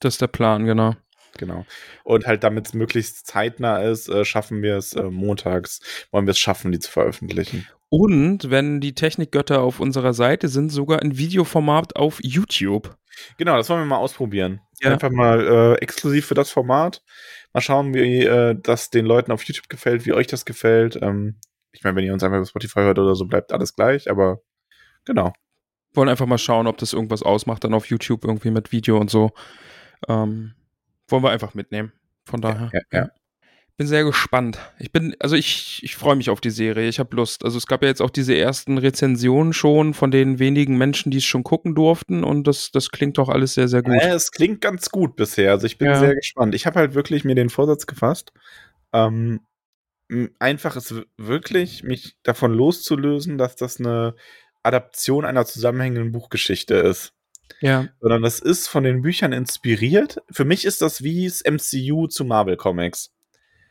[0.00, 0.96] Das ist der Plan, genau.
[1.36, 1.64] Genau.
[2.02, 5.80] Und halt, damit es möglichst zeitnah ist, äh, schaffen wir es äh, montags,
[6.10, 7.66] wollen wir es schaffen, die zu veröffentlichen.
[7.88, 12.96] Und wenn die Technikgötter auf unserer Seite sind, sogar in Videoformat auf YouTube.
[13.36, 14.60] Genau, das wollen wir mal ausprobieren.
[14.80, 14.92] Ja.
[14.92, 17.02] Einfach mal äh, exklusiv für das Format.
[17.52, 20.98] Mal schauen, wie äh, das den Leuten auf YouTube gefällt, wie euch das gefällt.
[21.00, 21.36] Ähm,
[21.72, 24.40] ich meine, wenn ihr uns einfach über Spotify hört oder so, bleibt alles gleich, aber
[25.04, 25.32] genau.
[25.92, 29.10] Wollen einfach mal schauen, ob das irgendwas ausmacht, dann auf YouTube irgendwie mit Video und
[29.10, 29.32] so.
[30.08, 30.54] Ähm,
[31.08, 31.92] wollen wir einfach mitnehmen.
[32.24, 32.70] Von daher.
[32.72, 33.10] ja, ja.
[33.80, 34.58] Bin sehr gespannt.
[34.78, 36.86] Ich bin, also ich, ich freue mich auf die Serie.
[36.86, 37.46] Ich habe Lust.
[37.46, 41.16] Also es gab ja jetzt auch diese ersten Rezensionen schon von den wenigen Menschen, die
[41.16, 43.94] es schon gucken durften und das, das klingt doch alles sehr, sehr gut.
[43.94, 45.52] Äh, es klingt ganz gut bisher.
[45.52, 45.98] Also ich bin Ja.
[45.98, 46.54] sehr gespannt.
[46.54, 48.34] Ich habe halt wirklich mir den Vorsatz gefasst,
[48.92, 49.40] ähm,
[50.38, 54.14] einfach es wirklich mich davon loszulösen, dass das eine
[54.62, 57.14] Adaption einer zusammenhängenden Buchgeschichte ist.
[57.62, 60.18] Ja, Sondern das ist von den Büchern inspiriert.
[60.30, 63.10] Für mich ist das wie das MCU zu Marvel Comics.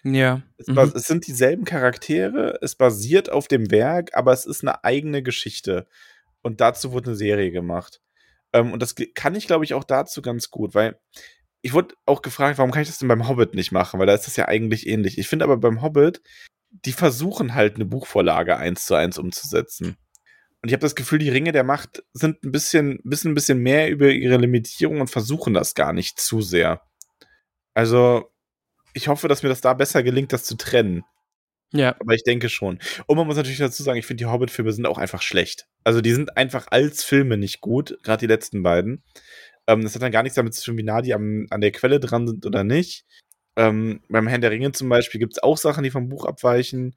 [0.04, 0.42] Ja.
[0.58, 0.78] Es, Mhm.
[0.78, 5.88] es sind dieselben Charaktere, es basiert auf dem Werk, aber es ist eine eigene Geschichte.
[6.42, 8.02] Und dazu wurde eine Serie gemacht.
[8.54, 11.00] Ähm, und das kann ich, glaube ich, auch dazu ganz gut, weil
[11.62, 14.00] ich wurde auch gefragt, warum kann ich das denn beim Hobbit nicht machen?
[14.00, 15.18] Weil da ist das ja eigentlich ähnlich.
[15.18, 16.22] Ich finde aber beim Hobbit,
[16.72, 19.98] die versuchen halt eine Buchvorlage eins zu eins umzusetzen.
[20.62, 23.60] Und ich habe das Gefühl, die Ringe der Macht sind ein bisschen, wissen ein bisschen
[23.60, 26.82] mehr über ihre Limitierung und versuchen das gar nicht zu sehr.
[27.74, 28.32] Also,
[28.94, 31.04] ich hoffe, dass mir das da besser gelingt, das zu trennen.
[31.72, 32.80] Ja, Aber ich denke schon.
[33.06, 35.68] Und man muss natürlich dazu sagen, ich finde, die Hobbit-Filme sind auch einfach schlecht.
[35.84, 39.04] Also die sind einfach als Filme nicht gut, gerade die letzten beiden.
[39.68, 41.72] Ähm, das hat dann gar nichts damit zu tun, wie nah die am, an der
[41.72, 43.06] Quelle dran sind oder nicht.
[43.56, 46.96] Ähm, beim Herrn der Ringe zum Beispiel gibt es auch Sachen, die vom Buch abweichen,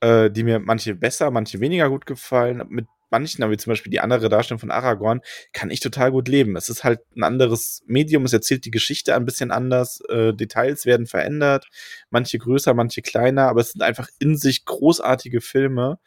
[0.00, 2.64] äh, die mir manche besser, manche weniger gut gefallen.
[2.68, 5.20] Mit manchen, wie zum Beispiel die andere Darstellung von Aragorn,
[5.52, 6.56] kann ich total gut leben.
[6.56, 10.86] Es ist halt ein anderes Medium, es erzählt die Geschichte ein bisschen anders, äh, Details
[10.86, 11.66] werden verändert,
[12.10, 15.98] manche größer, manche kleiner, aber es sind einfach in sich großartige Filme,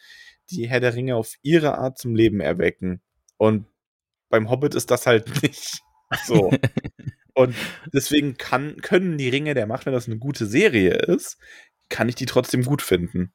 [0.49, 3.01] die Herr der Ringe auf ihre Art zum Leben erwecken.
[3.37, 3.65] Und
[4.29, 5.81] beim Hobbit ist das halt nicht
[6.25, 6.51] so.
[7.33, 7.55] Und
[7.91, 11.37] deswegen kann, können die Ringe der Macht, wenn das eine gute Serie ist,
[11.89, 13.33] kann ich die trotzdem gut finden.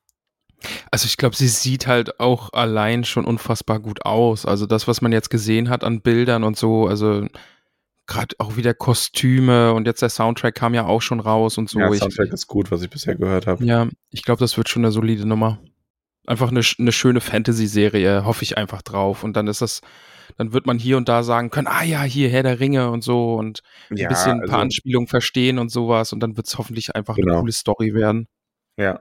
[0.90, 4.44] Also ich glaube, sie sieht halt auch allein schon unfassbar gut aus.
[4.44, 7.26] Also das, was man jetzt gesehen hat an Bildern und so, also
[8.06, 11.78] gerade auch wieder Kostüme und jetzt der Soundtrack kam ja auch schon raus und so.
[11.78, 13.64] ja, ich, Soundtrack ist gut, was ich bisher gehört habe.
[13.64, 15.58] ja, ich glaube, das wird schon eine solide Nummer.
[16.26, 19.24] Einfach eine, eine schöne Fantasy-Serie, hoffe ich einfach drauf.
[19.24, 19.80] Und dann ist das,
[20.36, 23.02] dann wird man hier und da sagen können, ah ja, hier Herr der Ringe und
[23.04, 26.94] so und ein bisschen ein paar Anspielungen verstehen und sowas und dann wird es hoffentlich
[26.94, 27.40] einfach eine Genau.
[27.40, 28.26] coole Story werden.
[28.76, 29.00] Ja.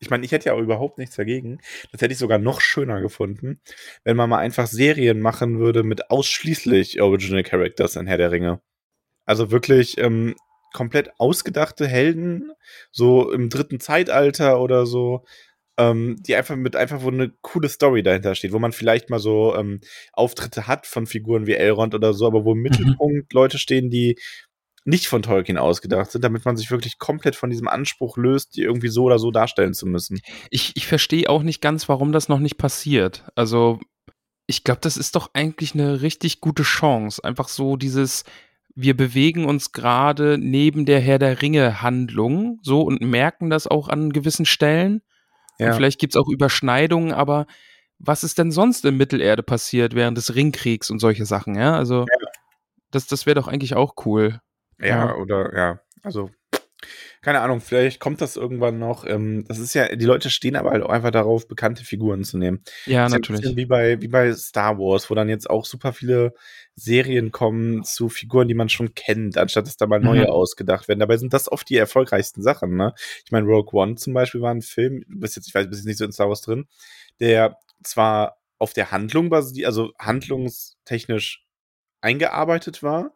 [0.00, 1.60] Ich meine, ich hätte ja auch überhaupt nichts dagegen.
[1.92, 3.60] Das hätte ich sogar noch schöner gefunden,
[4.02, 8.60] wenn man mal einfach Serien machen würde mit ausschließlich Original Characters in Herr der Ringe.
[9.26, 10.34] Also wirklich ähm,
[10.72, 12.50] komplett ausgedachte Helden,
[12.90, 15.24] so im dritten Zeitalter oder so,
[15.76, 19.18] ähm, die einfach mit einfach, wo eine coole Story dahinter steht, wo man vielleicht mal
[19.18, 19.80] so ähm,
[20.12, 24.18] Auftritte hat von Figuren wie Elrond oder so, aber wo im Mittelpunkt Leute stehen, die
[24.84, 28.62] nicht von Tolkien ausgedacht sind, damit man sich wirklich komplett von diesem Anspruch löst, die
[28.62, 30.20] irgendwie so oder so darstellen zu müssen.
[30.50, 33.24] Ich, ich verstehe auch nicht ganz, warum das noch nicht passiert.
[33.34, 33.78] Also,
[34.46, 37.22] ich glaube, das ist doch eigentlich eine richtig gute Chance.
[37.22, 38.24] Einfach so dieses,
[38.74, 44.12] wir bewegen uns gerade neben der Herr der Ringe-Handlung so und merken das auch an
[44.12, 45.02] gewissen Stellen.
[45.58, 47.46] Und vielleicht gibt es auch Überschneidungen, aber
[47.98, 51.76] was ist denn sonst in Mittelerde passiert während des Ringkriegs und solche Sachen, ja?
[51.76, 52.06] Also,
[52.90, 54.40] das, das wäre doch eigentlich auch cool.
[54.80, 55.14] Ja, Ja.
[55.16, 56.30] oder ja, also
[57.22, 59.04] keine Ahnung, vielleicht kommt das irgendwann noch.
[59.06, 62.38] Ähm, das ist ja, die Leute stehen aber halt auch einfach darauf, bekannte Figuren zu
[62.38, 62.62] nehmen.
[62.86, 63.40] Ja, Das ist natürlich.
[63.42, 66.32] bisschen wie bei, wie bei Star Wars, wo dann jetzt auch super viele
[66.76, 70.30] Serien kommen zu Figuren, die man schon kennt, anstatt dass da mal neue Mhm.
[70.30, 71.00] ausgedacht werden.
[71.00, 72.94] Dabei sind das oft die erfolgreichsten Sachen, ne?
[73.26, 75.68] Ich meine, Rogue One zum Beispiel war ein Film, du bist jetzt, ich weiß, du
[75.70, 76.66] bist jetzt nicht so in Star Wars drin,
[77.20, 81.44] der zwar auf der Handlung basiert, also handlungstechnisch
[82.00, 83.12] eingearbeitet war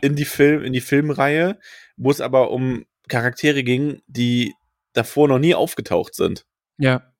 [0.00, 1.58] in die Film, in die Filmreihe,
[1.96, 4.54] wo es aber um Charaktere ging, die
[4.92, 6.46] davor noch nie aufgetaucht sind.
[6.78, 7.12] Ja.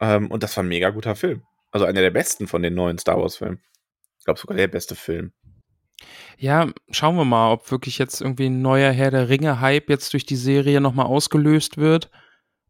[0.00, 1.42] Ähm, und das war ein mega guter Film.
[1.70, 3.60] Also einer der besten von den neuen Star Wars-Filmen.
[4.18, 5.32] Ich glaube sogar der beste Film.
[6.38, 10.26] Ja, schauen wir mal, ob wirklich jetzt irgendwie ein neuer Herr der Ringe-Hype jetzt durch
[10.26, 12.10] die Serie nochmal ausgelöst wird.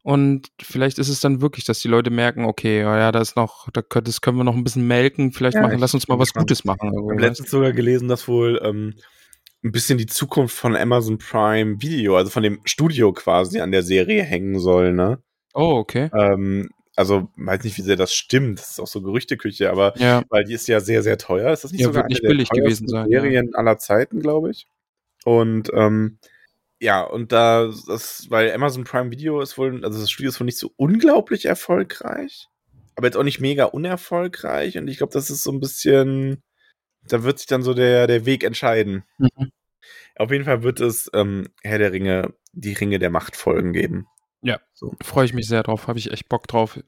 [0.03, 3.69] Und vielleicht ist es dann wirklich, dass die Leute merken, okay, ja, da ist noch,
[3.73, 6.17] da können, das können wir noch ein bisschen melken, vielleicht Ja, machen, lass uns mal
[6.17, 6.33] was.
[6.33, 6.93] Gutes machen.
[6.93, 8.95] Ich habe letztens sogar gelesen, dass wohl ähm,
[9.67, 13.83] ein bisschen die Zukunft von Amazon Prime Video, also von dem Studio quasi an der
[13.83, 15.21] Serie hängen soll, ne?
[15.55, 16.11] Oh, okay.
[16.15, 18.59] Ähm, also, weiß nicht, wie sehr das stimmt.
[18.59, 21.53] Das ist auch so Gerüchteküche, aber Ja, weil die ist ja sehr, sehr teuer.
[21.53, 23.21] Ist das nicht Ja, sogar wird nicht eine der billig gewesen sein, ja.
[23.21, 24.67] Serien aller Zeiten, glaube ich.
[25.25, 26.19] Und ähm,
[26.81, 30.45] ja, und da das, weil Amazon Prime Video ist wohl, also das Studio ist wohl
[30.45, 32.49] nicht so unglaublich erfolgreich,
[32.95, 34.79] aber jetzt auch nicht mega unerfolgreich.
[34.79, 36.43] Und ich glaube, das ist so ein bisschen,
[37.09, 39.05] da wird sich dann so der, der Weg entscheiden.
[39.19, 39.51] Mhm.
[40.19, 44.07] Auf jeden Fall wird es ähm, Herr der Ringe, die Ringe der Macht Folgen geben.
[44.43, 44.61] Ja.
[44.75, 44.95] So.
[45.03, 46.79] freue ich mich sehr drauf, habe ich echt Bock drauf.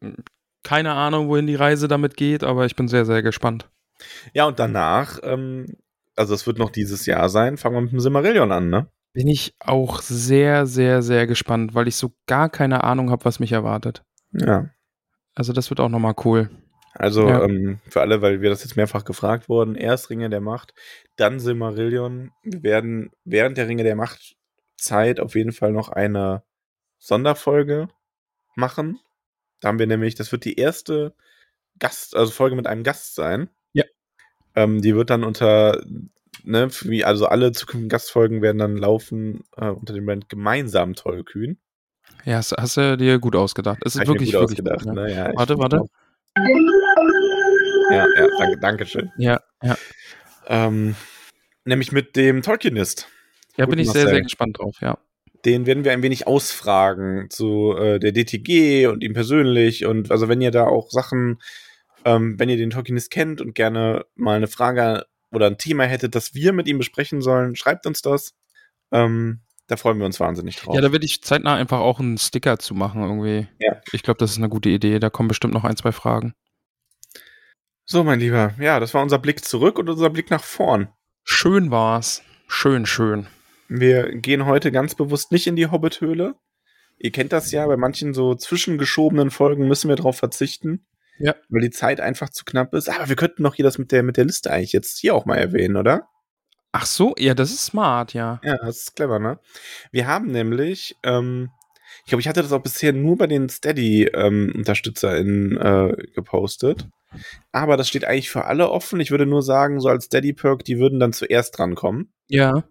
[0.63, 3.71] Keine Ahnung, wohin die Reise damit geht, aber ich bin sehr, sehr gespannt.
[4.33, 5.77] Ja, und danach, ähm,
[6.17, 8.91] also es wird noch dieses Jahr sein, fangen wir mit dem Silmarillion an, ne?
[9.13, 13.41] Bin ich auch sehr, sehr, sehr gespannt, weil ich so gar keine Ahnung habe, was
[13.41, 14.05] mich erwartet.
[14.33, 14.71] Ja.
[15.35, 16.51] Also das wird auch nochmal cool.
[16.99, 17.45] Also Ja.
[17.45, 20.75] ähm, für alle, weil wir das jetzt mehrfach gefragt wurden, erst Ringe der Macht,
[21.17, 22.33] dann Silmarillion.
[22.43, 24.37] Wir werden während der Ringe der Macht
[24.77, 26.43] Zeit auf jeden Fall noch eine
[26.99, 27.89] Sonderfolge
[28.57, 28.99] machen.
[29.61, 31.15] Da haben wir nämlich, das wird die erste
[31.79, 33.49] Gast, also Folge mit einem Gast sein.
[33.73, 33.85] Ja.
[34.57, 35.81] Ähm, die wird dann unter,
[36.43, 41.59] ne, wie, also alle zukünftigen Gastfolgen werden dann laufen äh, unter dem Brand gemeinsam tollkühn.
[42.25, 43.79] Ja, hast, hast du dir gut ausgedacht.
[43.85, 45.03] Es ist wirklich, gut wirklich ausgedacht, gut, ja.
[45.05, 45.15] ne?
[45.15, 45.81] Ja, Warte, warte.
[45.83, 45.89] auch-
[47.91, 49.11] Ja, ja, danke, danke schön.
[49.17, 49.77] Ja, ja.
[50.47, 50.95] Ähm,
[51.65, 53.09] nämlich mit dem Tolkienist.
[53.57, 54.15] Ja, Gut, bin ich sehr, Marcel.
[54.15, 54.99] sehr gespannt drauf, ja.
[55.45, 59.87] Den werden wir ein wenig ausfragen zu äh, der DTG und ihm persönlich.
[59.87, 61.41] Und also wenn ihr da auch Sachen,
[62.05, 66.15] ähm, wenn ihr den Tolkienist kennt und gerne mal eine Frage oder ein Thema hättet,
[66.15, 68.35] das wir mit ihm besprechen sollen, schreibt uns das.
[68.91, 70.75] Ähm, da freuen wir uns wahnsinnig drauf.
[70.75, 73.47] Ja, da werde ich zeitnah einfach auch einen Sticker zu machen irgendwie.
[73.61, 73.81] Ja.
[73.93, 74.99] Ich glaube, das ist eine gute Idee.
[74.99, 76.35] Da kommen bestimmt noch ein, zwei Fragen.
[77.91, 80.89] So, mein Lieber, ja, das war unser Blick zurück und unser Blick nach vorn.
[81.25, 82.23] Schön war's.
[82.47, 83.29] Schön, schön.
[83.67, 86.35] Wir gehen heute ganz bewusst nicht in die Hobbit-Höhle.
[86.99, 90.87] Ihr kennt das ja, bei manchen so zwischengeschobenen Folgen müssen wir darauf verzichten.
[91.19, 91.35] Ja.
[91.49, 92.91] Weil die Zeit einfach zu knapp ist.
[92.91, 95.25] Aber wir könnten doch hier das mit der, mit der Liste eigentlich jetzt hier auch
[95.25, 96.09] mal erwähnen, oder?
[96.73, 98.39] Ach so, ja, das ist smart, ja.
[98.45, 99.41] Ja, das ist clever, ne?
[99.93, 101.49] Wir haben nämlich, ähm,
[102.05, 106.87] ich glaube, ich hatte das auch bisher nur bei den Steady-UnterstützerInnen äh, gepostet.
[107.53, 109.01] Aber das steht eigentlich für alle offen.
[109.01, 112.13] Ich würde nur sagen, so als Steady-Perk, die würden dann zuerst drankommen.
[112.29, 112.65] Ja.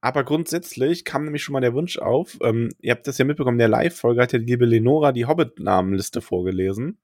[0.00, 3.56] Aber grundsätzlich kam nämlich schon mal der Wunsch auf, ähm, ihr habt das ja mitbekommen,
[3.56, 6.98] in der Live-Folge hat ja die liebe Lenora die Hobbit-Namenliste vorgelesen,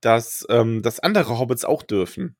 [0.00, 2.36] dass, ähm, dass andere Hobbits auch dürfen.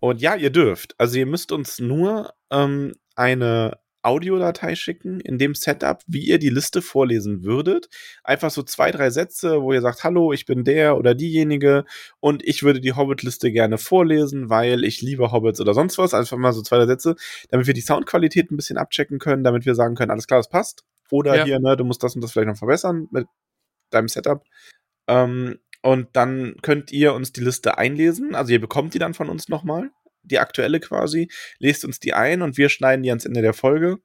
[0.00, 0.94] Und ja, ihr dürft.
[0.98, 6.48] Also ihr müsst uns nur ähm, eine Audiodatei schicken in dem Setup, wie ihr die
[6.50, 7.88] Liste vorlesen würdet.
[8.22, 11.84] Einfach so zwei, drei Sätze, wo ihr sagt, hallo, ich bin der oder diejenige
[12.20, 16.14] und ich würde die Hobbit-Liste gerne vorlesen, weil ich liebe Hobbits oder sonst was.
[16.14, 17.16] Einfach mal so zwei, drei Sätze,
[17.50, 20.48] damit wir die Soundqualität ein bisschen abchecken können, damit wir sagen können, alles klar, das
[20.48, 20.84] passt.
[21.10, 21.44] Oder Ja.
[21.44, 23.26] hier, ne, du musst das und das vielleicht noch verbessern mit
[23.90, 24.44] deinem Setup.
[25.08, 28.34] Ähm, und dann könnt ihr uns die Liste einlesen.
[28.34, 29.90] Also ihr bekommt die dann von uns nochmal,
[30.26, 31.28] die aktuelle quasi.
[31.58, 33.98] Lest uns die ein und wir schneiden die ans Ende der Folge.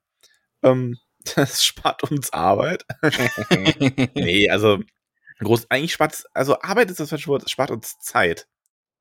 [0.64, 0.98] Ähm,
[1.36, 2.86] das spart uns Arbeit.
[4.16, 4.80] nee, also
[5.40, 8.48] groß, eigentlich spart also Arbeit ist das falsche Wort, es spart uns Zeit.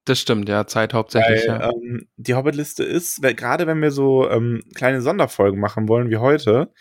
[0.06, 0.66] Das stimmt, ja.
[0.66, 1.70] Zeit hauptsächlich, Weil, ja.
[1.70, 6.16] ähm, die Hobbit-Liste ist, weil, gerade wenn wir so ähm, kleine Sonderfolgen machen wollen wie
[6.16, 6.72] heute,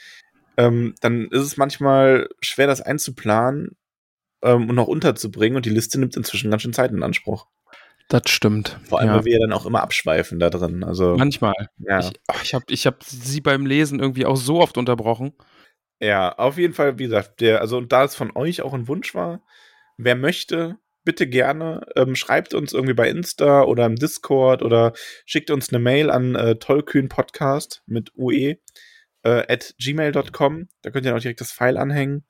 [0.58, 3.78] ähm, dann ist es manchmal schwer, das einzuplanen
[4.42, 7.48] ähm, und noch unterzubringen und die Liste nimmt inzwischen ganz schön Zeit in Anspruch.
[8.10, 8.80] Das stimmt.
[8.86, 9.16] Vor allem, ja.
[9.16, 10.84] weil wir ja dann auch immer abschweifen da drin.
[10.84, 11.54] Also, Manchmal.
[11.78, 12.00] ja.
[12.00, 12.12] Ich,
[12.44, 15.34] ich habe ich hab sie beim Lesen irgendwie auch so oft unterbrochen.
[16.02, 18.88] ja, auf jeden Fall, wie gesagt, der, also und da es von euch auch ein
[18.88, 19.44] Wunsch war,
[19.98, 24.94] wer möchte, bitte gerne, ähm, schreibt uns irgendwie bei Insta oder im Discord oder
[25.26, 28.58] schickt uns eine Mail an äh, tollkühnpodcast mit ue
[29.24, 30.68] äh, at gmail.com.
[30.82, 32.26] Da könnt ihr auch direkt das File anhängen.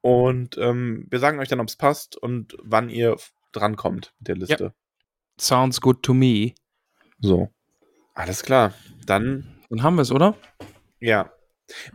[0.00, 3.16] Und ähm, wir sagen euch dann, ob es passt und wann ihr
[3.52, 4.74] drankommt mit der Liste.
[5.40, 6.54] Sounds good to me.
[7.20, 7.48] So.
[8.14, 8.74] Alles klar.
[9.06, 10.36] Dann, Dann haben wir es, oder?
[11.00, 11.30] ja.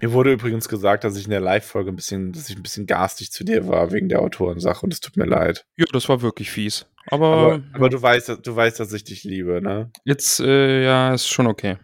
[0.01, 2.87] Mir wurde übrigens gesagt, dass ich in der Live-Folge ein bisschen, dass ich ein bisschen
[2.87, 5.67] garstig zu dir war wegen der Autorensache und es tut mir leid.
[5.77, 6.87] Ja, das war wirklich fies.
[7.11, 9.91] Aber, Aber, aber du weißt, dass- du weißt, dass ich dich liebe, ne?
[10.03, 11.77] jetzt, äh, ja, ist schon okay.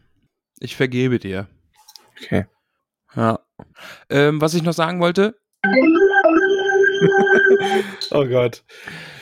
[0.60, 1.48] Ich vergebe dir.
[2.20, 2.46] Okay.
[3.16, 3.40] Ja.
[4.10, 5.36] Ähm, was ich noch sagen wollte,
[8.12, 8.64] oh Gott.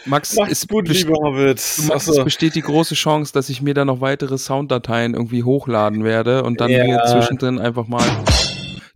[0.06, 1.62] Max, Macht's es, gut, best- liebe Hobbit.
[1.88, 6.04] Max, es besteht die große Chance, dass ich mir da noch weitere Sounddateien irgendwie hochladen
[6.04, 6.84] werde und dann Ja.
[6.84, 8.04] hier zwischendrin einfach mal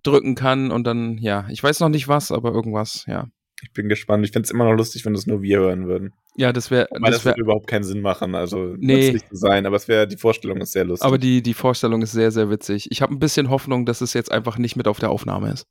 [0.03, 3.27] drücken kann und dann, ja, ich weiß noch nicht was, aber irgendwas, ja.
[3.63, 4.23] Ich bin gespannt.
[4.25, 6.11] Ich find's immer noch lustig, wenn das nur wir hören würden.
[6.36, 8.36] Ja, das wäre, Weil das, das wäre, würde überhaupt keinen Sinn machen.
[8.36, 8.95] Also Nee.
[9.11, 9.65] nützlich zu sein.
[9.65, 11.05] Aber es wäre, die Vorstellung ist sehr lustig.
[11.05, 12.88] aber die, die Vorstellung ist sehr, sehr witzig.
[12.91, 15.65] Ich habe ein bisschen Hoffnung, dass es jetzt einfach nicht mit auf der Aufnahme ist.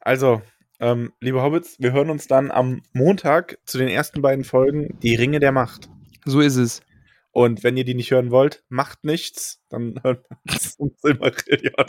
[0.00, 0.42] Also,
[0.82, 5.14] ähm, liebe Hobbits, wir hören uns dann am Montag zu den ersten beiden Folgen Die
[5.14, 5.88] Ringe der Macht.
[6.24, 6.82] So ist es.
[7.30, 11.86] Und wenn ihr die nicht hören wollt, macht nichts, dann hören wir uns zum Silmarillion.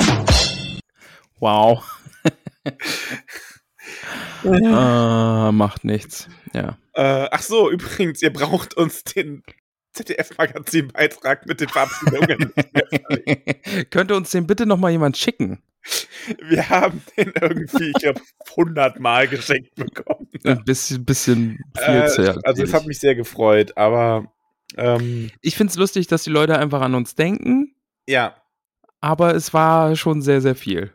[1.40, 1.84] Wow.
[4.46, 6.30] ah, macht nichts.
[6.54, 6.78] Ja.
[6.94, 9.44] Äh, ach so, übrigens, ihr braucht uns den
[9.94, 12.54] ZDF-Magazin-Beitrag mit den Verabschiedungen.
[13.90, 15.64] Könnte uns den bitte noch mal jemand schicken?
[16.42, 18.22] wir haben den irgendwie, ich glaube,
[18.52, 20.28] 100 Mal geschenkt bekommen.
[20.44, 24.32] Ein bisschen, bisschen viel Äh, zu also es hat mich sehr gefreut, aber
[24.78, 27.76] ähm, Ich finde es lustig, dass die Leute einfach an uns denken,
[28.08, 28.36] ja.
[29.02, 30.92] aber es war schon sehr, sehr viel.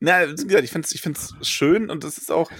[0.00, 2.50] Na, wie gesagt, ich find's, ich find's schön und es ist auch.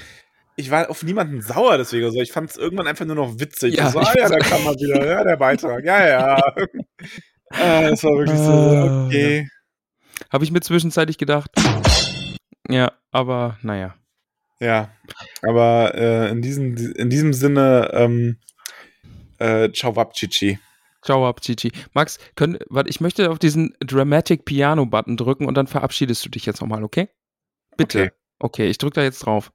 [0.59, 2.07] Ich war auf niemanden sauer deswegen.
[2.07, 3.75] Also ich fand es irgendwann einfach nur noch witzig.
[3.77, 5.85] Ja, Ja, so, ah, ja, da kam mal wieder, ja, der Beitrag.
[5.85, 6.55] Ja, ja.
[7.53, 9.47] äh, es war wirklich so, Ah, okay.
[10.33, 11.51] Habe ich mir zwischenzeitlich gedacht.
[12.69, 13.95] Ja, aber naja.
[14.61, 14.91] Ja.
[15.43, 18.39] Aber äh, in, diesem, in diesem Sinne, ähm,
[19.39, 20.59] äh, ciao Wapchichi.
[21.07, 21.71] Ciao, Chichi.
[21.93, 26.29] Max, können, warte, ich möchte auf diesen Dramatic Piano Button drücken und dann verabschiedest du
[26.29, 27.09] dich jetzt nochmal, okay?
[27.77, 28.01] Bitte.
[28.01, 28.11] Okay.
[28.39, 29.53] Okay, ich drücke da jetzt drauf.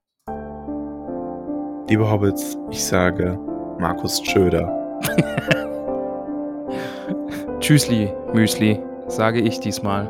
[1.89, 3.37] Liebe Hobbits, ich sage
[3.79, 4.77] Markus Schöder.
[7.59, 10.09] Tschüssli, Müsli, sage ich diesmal.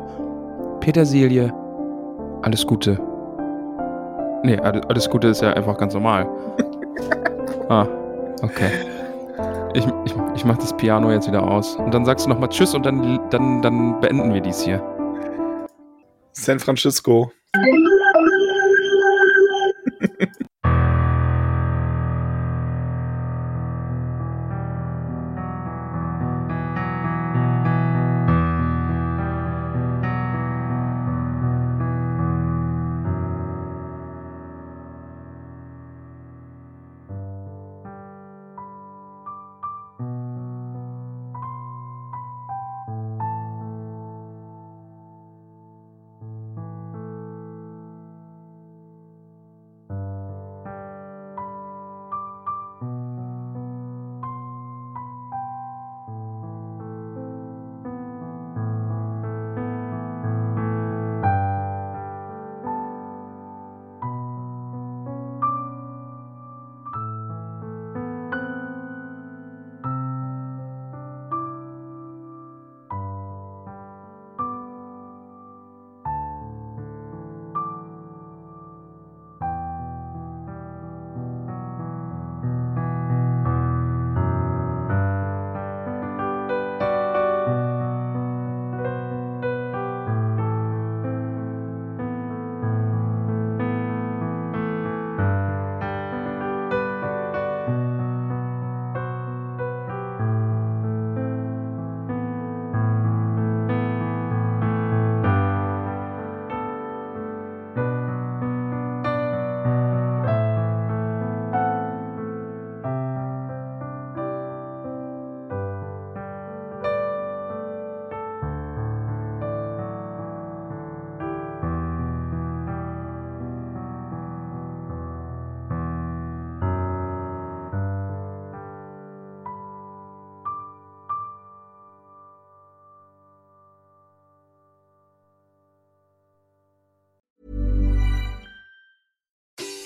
[0.82, 1.54] Petersilie,
[2.42, 2.98] alles Gute.
[4.42, 6.28] Nee, alles, Gute ist ja einfach ganz normal.
[7.68, 7.86] ah,
[8.42, 8.68] okay.
[9.74, 11.76] Ich, ich, ich mach das Piano jetzt wieder aus.
[11.76, 14.82] Und dann sagst du nochmal Tschüss und dann, dann, dann beenden wir dies hier.
[16.32, 17.30] San Francisco.